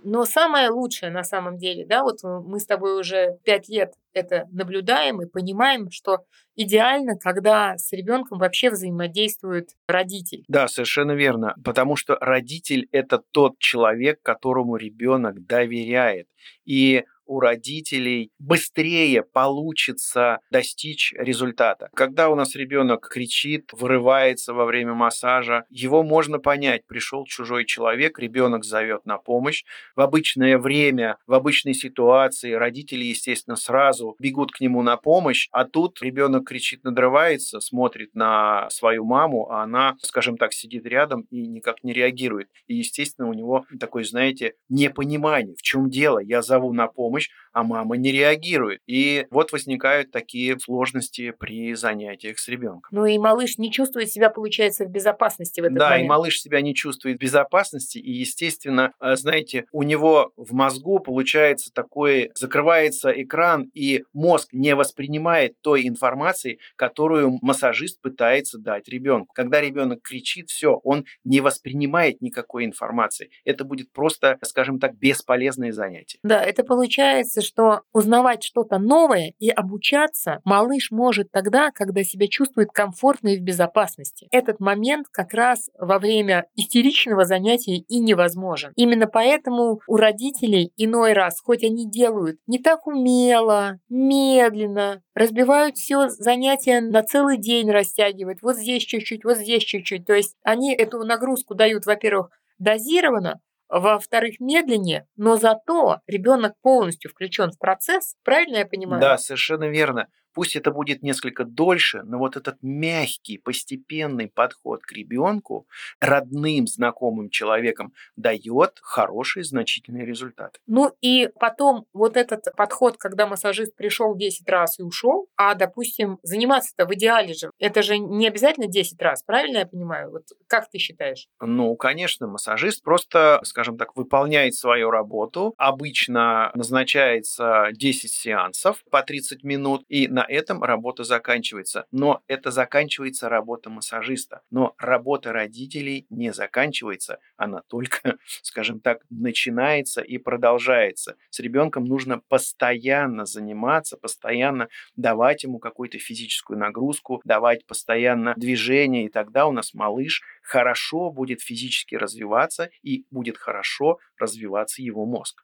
Но 0.04 0.24
самое 0.24 0.70
лучшее 0.70 1.10
на 1.10 1.24
самом 1.24 1.58
деле, 1.58 1.86
да, 1.86 2.02
вот 2.02 2.18
мы 2.22 2.60
с 2.60 2.66
тобой 2.66 2.98
уже 2.98 3.38
пять 3.44 3.68
лет 3.68 3.94
это 4.12 4.46
наблюдаем 4.52 5.22
и 5.22 5.26
понимаем, 5.26 5.90
что 5.90 6.18
идеально, 6.54 7.16
когда 7.16 7.76
с 7.78 7.92
ребенком 7.92 8.38
вообще 8.38 8.70
взаимодействует 8.70 9.70
родитель. 9.86 10.44
Да, 10.48 10.68
совершенно 10.68 11.12
верно, 11.12 11.54
потому 11.64 11.96
что 11.96 12.16
родитель 12.20 12.88
это 12.92 13.22
тот 13.30 13.58
человек, 13.58 14.20
которому 14.22 14.76
ребенок 14.76 15.46
доверяет. 15.46 16.28
И 16.64 17.04
у 17.32 17.40
родителей 17.40 18.30
быстрее 18.38 19.22
получится 19.22 20.40
достичь 20.50 21.14
результата. 21.16 21.88
Когда 21.94 22.28
у 22.28 22.34
нас 22.34 22.54
ребенок 22.54 23.08
кричит, 23.08 23.70
вырывается 23.72 24.52
во 24.52 24.66
время 24.66 24.92
массажа, 24.92 25.64
его 25.70 26.02
можно 26.02 26.38
понять. 26.38 26.86
Пришел 26.86 27.24
чужой 27.24 27.64
человек, 27.64 28.18
ребенок 28.18 28.64
зовет 28.64 29.06
на 29.06 29.16
помощь. 29.16 29.64
В 29.96 30.02
обычное 30.02 30.58
время, 30.58 31.16
в 31.26 31.32
обычной 31.32 31.72
ситуации 31.72 32.52
родители, 32.52 33.04
естественно, 33.04 33.56
сразу 33.56 34.14
бегут 34.18 34.52
к 34.52 34.60
нему 34.60 34.82
на 34.82 34.98
помощь, 34.98 35.48
а 35.52 35.64
тут 35.64 36.02
ребенок 36.02 36.46
кричит, 36.46 36.84
надрывается, 36.84 37.60
смотрит 37.60 38.14
на 38.14 38.68
свою 38.68 39.06
маму, 39.06 39.48
а 39.50 39.62
она, 39.62 39.96
скажем 40.02 40.36
так, 40.36 40.52
сидит 40.52 40.84
рядом 40.84 41.22
и 41.30 41.46
никак 41.46 41.82
не 41.82 41.94
реагирует. 41.94 42.50
И, 42.66 42.74
естественно, 42.74 43.30
у 43.30 43.32
него 43.32 43.64
такое, 43.80 44.04
знаете, 44.04 44.52
непонимание, 44.68 45.54
в 45.56 45.62
чем 45.62 45.88
дело. 45.88 46.18
Я 46.18 46.42
зову 46.42 46.74
на 46.74 46.88
помощь, 46.88 47.21
помощь, 47.22 47.28
а 47.52 47.62
мама 47.62 47.96
не 47.96 48.12
реагирует. 48.12 48.80
И 48.86 49.26
вот 49.30 49.52
возникают 49.52 50.10
такие 50.10 50.58
сложности 50.58 51.32
при 51.38 51.74
занятиях 51.74 52.38
с 52.38 52.48
ребенком. 52.48 52.88
Ну 52.90 53.04
и 53.04 53.18
малыш 53.18 53.58
не 53.58 53.70
чувствует 53.70 54.10
себя, 54.10 54.30
получается, 54.30 54.84
в 54.84 54.90
безопасности 54.90 55.60
в 55.60 55.64
этот 55.64 55.78
да, 55.78 55.90
момент. 55.90 56.00
Да, 56.00 56.06
и 56.06 56.08
малыш 56.08 56.40
себя 56.40 56.60
не 56.62 56.74
чувствует 56.74 57.18
в 57.18 57.20
безопасности, 57.20 57.98
и, 57.98 58.10
естественно, 58.10 58.92
э, 59.00 59.16
знаете, 59.16 59.66
у 59.70 59.82
него 59.82 60.32
в 60.36 60.54
мозгу 60.54 60.98
получается 61.00 61.70
такой, 61.74 62.30
закрывается 62.34 63.10
экран, 63.10 63.70
и 63.74 64.02
мозг 64.14 64.48
не 64.52 64.74
воспринимает 64.74 65.60
той 65.60 65.86
информации, 65.86 66.58
которую 66.76 67.38
массажист 67.42 68.00
пытается 68.00 68.58
дать 68.58 68.88
ребенку. 68.88 69.34
Когда 69.34 69.60
ребенок 69.60 70.00
кричит, 70.02 70.48
все, 70.48 70.80
он 70.84 71.04
не 71.24 71.40
воспринимает 71.40 72.22
никакой 72.22 72.64
информации. 72.64 73.30
Это 73.44 73.64
будет 73.64 73.92
просто, 73.92 74.38
скажем 74.42 74.78
так, 74.78 74.96
бесполезное 74.96 75.72
занятие. 75.72 76.18
Да, 76.22 76.42
это 76.42 76.64
получается 76.64 77.11
получается, 77.12 77.42
что 77.42 77.80
узнавать 77.92 78.42
что-то 78.42 78.78
новое 78.78 79.34
и 79.38 79.50
обучаться 79.50 80.40
малыш 80.44 80.90
может 80.90 81.30
тогда, 81.30 81.70
когда 81.70 82.02
себя 82.02 82.26
чувствует 82.28 82.70
комфортно 82.72 83.28
и 83.28 83.38
в 83.38 83.42
безопасности. 83.42 84.28
Этот 84.30 84.60
момент 84.60 85.06
как 85.10 85.34
раз 85.34 85.70
во 85.78 85.98
время 85.98 86.46
истеричного 86.54 87.24
занятия 87.24 87.76
и 87.76 87.98
невозможен. 88.00 88.72
Именно 88.76 89.06
поэтому 89.06 89.80
у 89.86 89.96
родителей 89.96 90.72
иной 90.76 91.12
раз, 91.12 91.40
хоть 91.40 91.64
они 91.64 91.88
делают 91.88 92.38
не 92.46 92.58
так 92.58 92.86
умело, 92.86 93.78
медленно, 93.88 95.02
разбивают 95.14 95.76
все 95.76 96.08
занятия 96.08 96.80
на 96.80 97.02
целый 97.02 97.38
день 97.38 97.70
растягивают, 97.70 98.38
вот 98.42 98.56
здесь 98.56 98.82
чуть-чуть, 98.84 99.24
вот 99.24 99.36
здесь 99.36 99.62
чуть-чуть. 99.62 100.06
То 100.06 100.14
есть 100.14 100.36
они 100.42 100.74
эту 100.74 101.04
нагрузку 101.04 101.54
дают, 101.54 101.86
во-первых, 101.86 102.30
дозированно, 102.58 103.40
во-вторых, 103.80 104.38
медленнее, 104.38 105.06
но 105.16 105.36
зато 105.36 106.00
ребенок 106.06 106.54
полностью 106.60 107.10
включен 107.10 107.50
в 107.52 107.58
процесс. 107.58 108.16
Правильно 108.22 108.58
я 108.58 108.66
понимаю? 108.66 109.00
Да, 109.00 109.16
совершенно 109.16 109.64
верно. 109.68 110.08
Пусть 110.34 110.56
это 110.56 110.70
будет 110.70 111.02
несколько 111.02 111.44
дольше, 111.44 112.02
но 112.04 112.18
вот 112.18 112.36
этот 112.36 112.56
мягкий, 112.62 113.38
постепенный 113.38 114.28
подход 114.28 114.82
к 114.82 114.92
ребенку, 114.92 115.66
родным, 116.00 116.66
знакомым 116.66 117.30
человеком, 117.30 117.92
дает 118.16 118.78
хороший, 118.80 119.44
значительный 119.44 120.04
результат. 120.04 120.58
Ну 120.66 120.92
и 121.00 121.28
потом 121.38 121.86
вот 121.92 122.16
этот 122.16 122.46
подход, 122.56 122.96
когда 122.98 123.26
массажист 123.26 123.76
пришел 123.76 124.16
10 124.16 124.48
раз 124.48 124.78
и 124.78 124.82
ушел, 124.82 125.28
а, 125.36 125.54
допустим, 125.54 126.18
заниматься-то 126.22 126.86
в 126.86 126.94
идеале 126.94 127.34
же, 127.34 127.50
это 127.58 127.82
же 127.82 127.98
не 127.98 128.28
обязательно 128.28 128.66
10 128.66 129.00
раз, 129.02 129.22
правильно 129.22 129.58
я 129.58 129.66
понимаю? 129.66 130.10
Вот 130.10 130.24
как 130.46 130.70
ты 130.70 130.78
считаешь? 130.78 131.26
Ну, 131.40 131.74
конечно, 131.76 132.26
массажист 132.26 132.82
просто, 132.82 133.40
скажем 133.44 133.76
так, 133.76 133.96
выполняет 133.96 134.54
свою 134.54 134.90
работу. 134.90 135.54
Обычно 135.58 136.50
назначается 136.54 137.68
10 137.72 138.10
сеансов 138.10 138.82
по 138.90 139.02
30 139.02 139.44
минут, 139.44 139.84
и 139.88 140.08
на 140.08 140.21
на 140.22 140.26
этом 140.32 140.62
работа 140.62 141.02
заканчивается. 141.02 141.86
Но 141.90 142.22
это 142.28 142.52
заканчивается 142.52 143.28
работа 143.28 143.70
массажиста. 143.70 144.42
Но 144.50 144.74
работа 144.78 145.32
родителей 145.32 146.06
не 146.10 146.32
заканчивается. 146.32 147.18
Она 147.36 147.62
только, 147.68 148.18
скажем 148.42 148.80
так, 148.80 149.00
начинается 149.10 150.00
и 150.00 150.18
продолжается. 150.18 151.16
С 151.30 151.40
ребенком 151.40 151.84
нужно 151.84 152.20
постоянно 152.28 153.26
заниматься, 153.26 153.96
постоянно 153.96 154.68
давать 154.94 155.42
ему 155.42 155.58
какую-то 155.58 155.98
физическую 155.98 156.56
нагрузку, 156.56 157.20
давать 157.24 157.66
постоянно 157.66 158.34
движение, 158.36 159.06
и 159.06 159.08
тогда 159.08 159.46
у 159.46 159.52
нас 159.52 159.74
малыш 159.74 160.22
хорошо 160.42 161.10
будет 161.10 161.40
физически 161.40 161.96
развиваться 161.96 162.70
и 162.82 163.06
будет 163.10 163.38
хорошо 163.38 163.98
развиваться 164.18 164.82
его 164.82 165.04
мозг. 165.04 165.42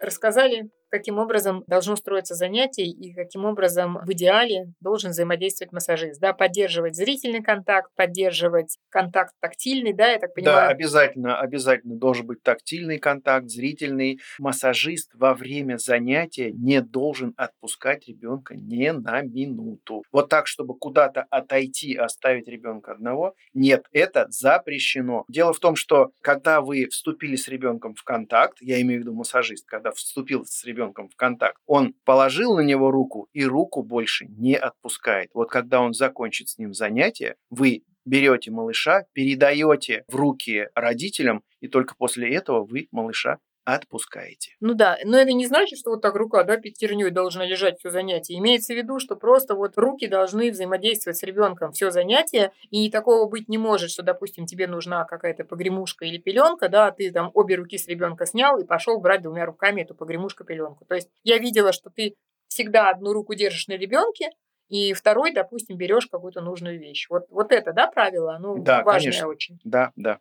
Рассказали 0.00 0.70
каким 0.90 1.18
образом 1.18 1.64
должно 1.66 1.96
строиться 1.96 2.34
занятие 2.34 2.86
и 2.86 3.14
каким 3.14 3.44
образом 3.44 3.98
в 4.04 4.12
идеале 4.12 4.72
должен 4.80 5.10
взаимодействовать 5.10 5.72
массажист. 5.72 6.20
Да, 6.20 6.32
поддерживать 6.32 6.96
зрительный 6.96 7.42
контакт, 7.42 7.90
поддерживать 7.94 8.78
контакт 8.90 9.34
тактильный, 9.40 9.92
да, 9.92 10.10
я 10.10 10.18
так 10.18 10.34
понимаю? 10.34 10.56
Да, 10.56 10.68
обязательно, 10.68 11.38
обязательно 11.38 11.96
должен 11.96 12.26
быть 12.26 12.42
тактильный 12.42 12.98
контакт, 12.98 13.48
зрительный. 13.48 14.20
Массажист 14.38 15.12
во 15.14 15.34
время 15.34 15.78
занятия 15.78 16.50
не 16.52 16.80
должен 16.80 17.32
отпускать 17.36 18.08
ребенка 18.08 18.54
ни 18.56 18.88
на 18.88 19.22
минуту. 19.22 20.02
Вот 20.12 20.28
так, 20.28 20.46
чтобы 20.46 20.76
куда-то 20.76 21.26
отойти, 21.30 21.94
оставить 21.94 22.48
ребенка 22.48 22.92
одного, 22.92 23.34
нет, 23.54 23.86
это 23.92 24.26
запрещено. 24.28 25.24
Дело 25.28 25.52
в 25.52 25.60
том, 25.60 25.76
что 25.76 26.10
когда 26.20 26.60
вы 26.60 26.88
вступили 26.90 27.36
с 27.36 27.48
ребенком 27.48 27.94
в 27.94 28.02
контакт, 28.02 28.58
я 28.60 28.80
имею 28.80 29.00
в 29.00 29.02
виду 29.04 29.14
массажист, 29.14 29.66
когда 29.66 29.92
вступил 29.92 30.44
с 30.44 30.64
ребенком 30.64 30.79
ребенком 30.80 31.08
в 31.08 31.16
контакт, 31.16 31.58
он 31.66 31.94
положил 32.04 32.56
на 32.56 32.60
него 32.60 32.90
руку 32.90 33.28
и 33.32 33.44
руку 33.44 33.82
больше 33.82 34.26
не 34.26 34.56
отпускает. 34.56 35.30
Вот 35.34 35.50
когда 35.50 35.80
он 35.80 35.92
закончит 35.92 36.48
с 36.48 36.58
ним 36.58 36.72
занятие, 36.72 37.36
вы 37.50 37.82
берете 38.04 38.50
малыша, 38.50 39.04
передаете 39.12 40.04
в 40.08 40.16
руки 40.16 40.68
родителям, 40.74 41.42
и 41.60 41.68
только 41.68 41.94
после 41.96 42.34
этого 42.34 42.64
вы 42.64 42.88
малыша 42.90 43.38
отпускаете. 43.74 44.56
Ну 44.60 44.74
да, 44.74 44.98
но 45.04 45.18
это 45.18 45.32
не 45.32 45.46
значит, 45.46 45.78
что 45.78 45.90
вот 45.90 46.02
так 46.02 46.14
рука, 46.14 46.44
да, 46.44 46.56
пятерней 46.56 47.10
должна 47.10 47.44
лежать 47.44 47.78
все 47.78 47.90
занятие. 47.90 48.38
Имеется 48.38 48.74
в 48.74 48.76
виду, 48.76 48.98
что 48.98 49.16
просто 49.16 49.54
вот 49.54 49.76
руки 49.76 50.06
должны 50.06 50.50
взаимодействовать 50.50 51.18
с 51.18 51.22
ребенком 51.22 51.72
все 51.72 51.90
занятие, 51.90 52.52
и 52.70 52.90
такого 52.90 53.28
быть 53.28 53.48
не 53.48 53.58
может, 53.58 53.90
что, 53.90 54.02
допустим, 54.02 54.46
тебе 54.46 54.66
нужна 54.66 55.04
какая-то 55.04 55.44
погремушка 55.44 56.04
или 56.04 56.18
пеленка, 56.18 56.68
да, 56.68 56.86
а 56.86 56.92
ты 56.92 57.10
там 57.10 57.30
обе 57.34 57.56
руки 57.56 57.78
с 57.78 57.86
ребенка 57.88 58.26
снял 58.26 58.58
и 58.58 58.66
пошел 58.66 59.00
брать 59.00 59.22
двумя 59.22 59.46
руками 59.46 59.82
эту 59.82 59.94
погремушку-пеленку. 59.94 60.84
То 60.84 60.94
есть 60.94 61.08
я 61.22 61.38
видела, 61.38 61.72
что 61.72 61.90
ты 61.90 62.14
всегда 62.48 62.90
одну 62.90 63.12
руку 63.12 63.34
держишь 63.34 63.68
на 63.68 63.74
ребенке, 63.74 64.30
и 64.68 64.92
второй, 64.92 65.32
допустим, 65.32 65.76
берешь 65.76 66.06
какую-то 66.06 66.40
нужную 66.40 66.78
вещь. 66.78 67.06
Вот, 67.10 67.24
вот 67.28 67.50
это, 67.50 67.72
да, 67.72 67.88
правило? 67.88 68.38
Ну, 68.40 68.62
да, 68.62 68.82
важное 68.84 69.10
конечно. 69.10 69.28
очень. 69.28 69.60
Да, 69.64 69.92
да. 69.96 70.20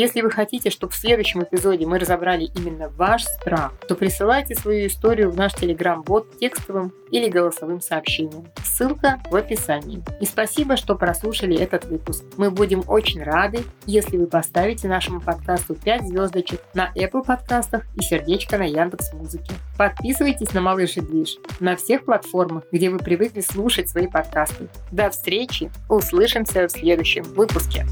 Если 0.00 0.20
вы 0.20 0.30
хотите, 0.30 0.70
чтобы 0.70 0.92
в 0.92 0.96
следующем 0.96 1.42
эпизоде 1.42 1.84
мы 1.84 1.98
разобрали 1.98 2.44
именно 2.44 2.88
ваш 2.88 3.24
страх, 3.24 3.72
то 3.88 3.96
присылайте 3.96 4.54
свою 4.54 4.86
историю 4.86 5.28
в 5.28 5.36
наш 5.36 5.54
телеграм-бот 5.54 6.38
текстовым 6.38 6.92
или 7.10 7.28
голосовым 7.28 7.80
сообщением. 7.80 8.46
Ссылка 8.62 9.20
в 9.28 9.34
описании. 9.34 10.00
И 10.20 10.24
спасибо, 10.24 10.76
что 10.76 10.94
прослушали 10.94 11.58
этот 11.58 11.86
выпуск. 11.86 12.22
Мы 12.36 12.52
будем 12.52 12.84
очень 12.86 13.24
рады, 13.24 13.64
если 13.86 14.18
вы 14.18 14.28
поставите 14.28 14.86
нашему 14.86 15.20
подкасту 15.20 15.74
5 15.74 16.06
звездочек 16.06 16.60
на 16.74 16.92
Apple 16.94 17.26
подкастах 17.26 17.84
и 17.96 18.00
сердечко 18.00 18.56
на 18.56 18.68
Яндекс 18.68 19.12
Музыке. 19.14 19.50
Подписывайтесь 19.76 20.52
на 20.52 20.60
Малыш 20.60 20.96
и 20.96 21.00
Движ 21.00 21.38
на 21.58 21.74
всех 21.74 22.04
платформах, 22.04 22.62
где 22.70 22.88
вы 22.88 22.98
привыкли 22.98 23.40
слушать 23.40 23.88
свои 23.88 24.06
подкасты. 24.06 24.68
До 24.92 25.10
встречи! 25.10 25.72
Услышимся 25.88 26.68
в 26.68 26.70
следующем 26.70 27.24
выпуске. 27.24 27.84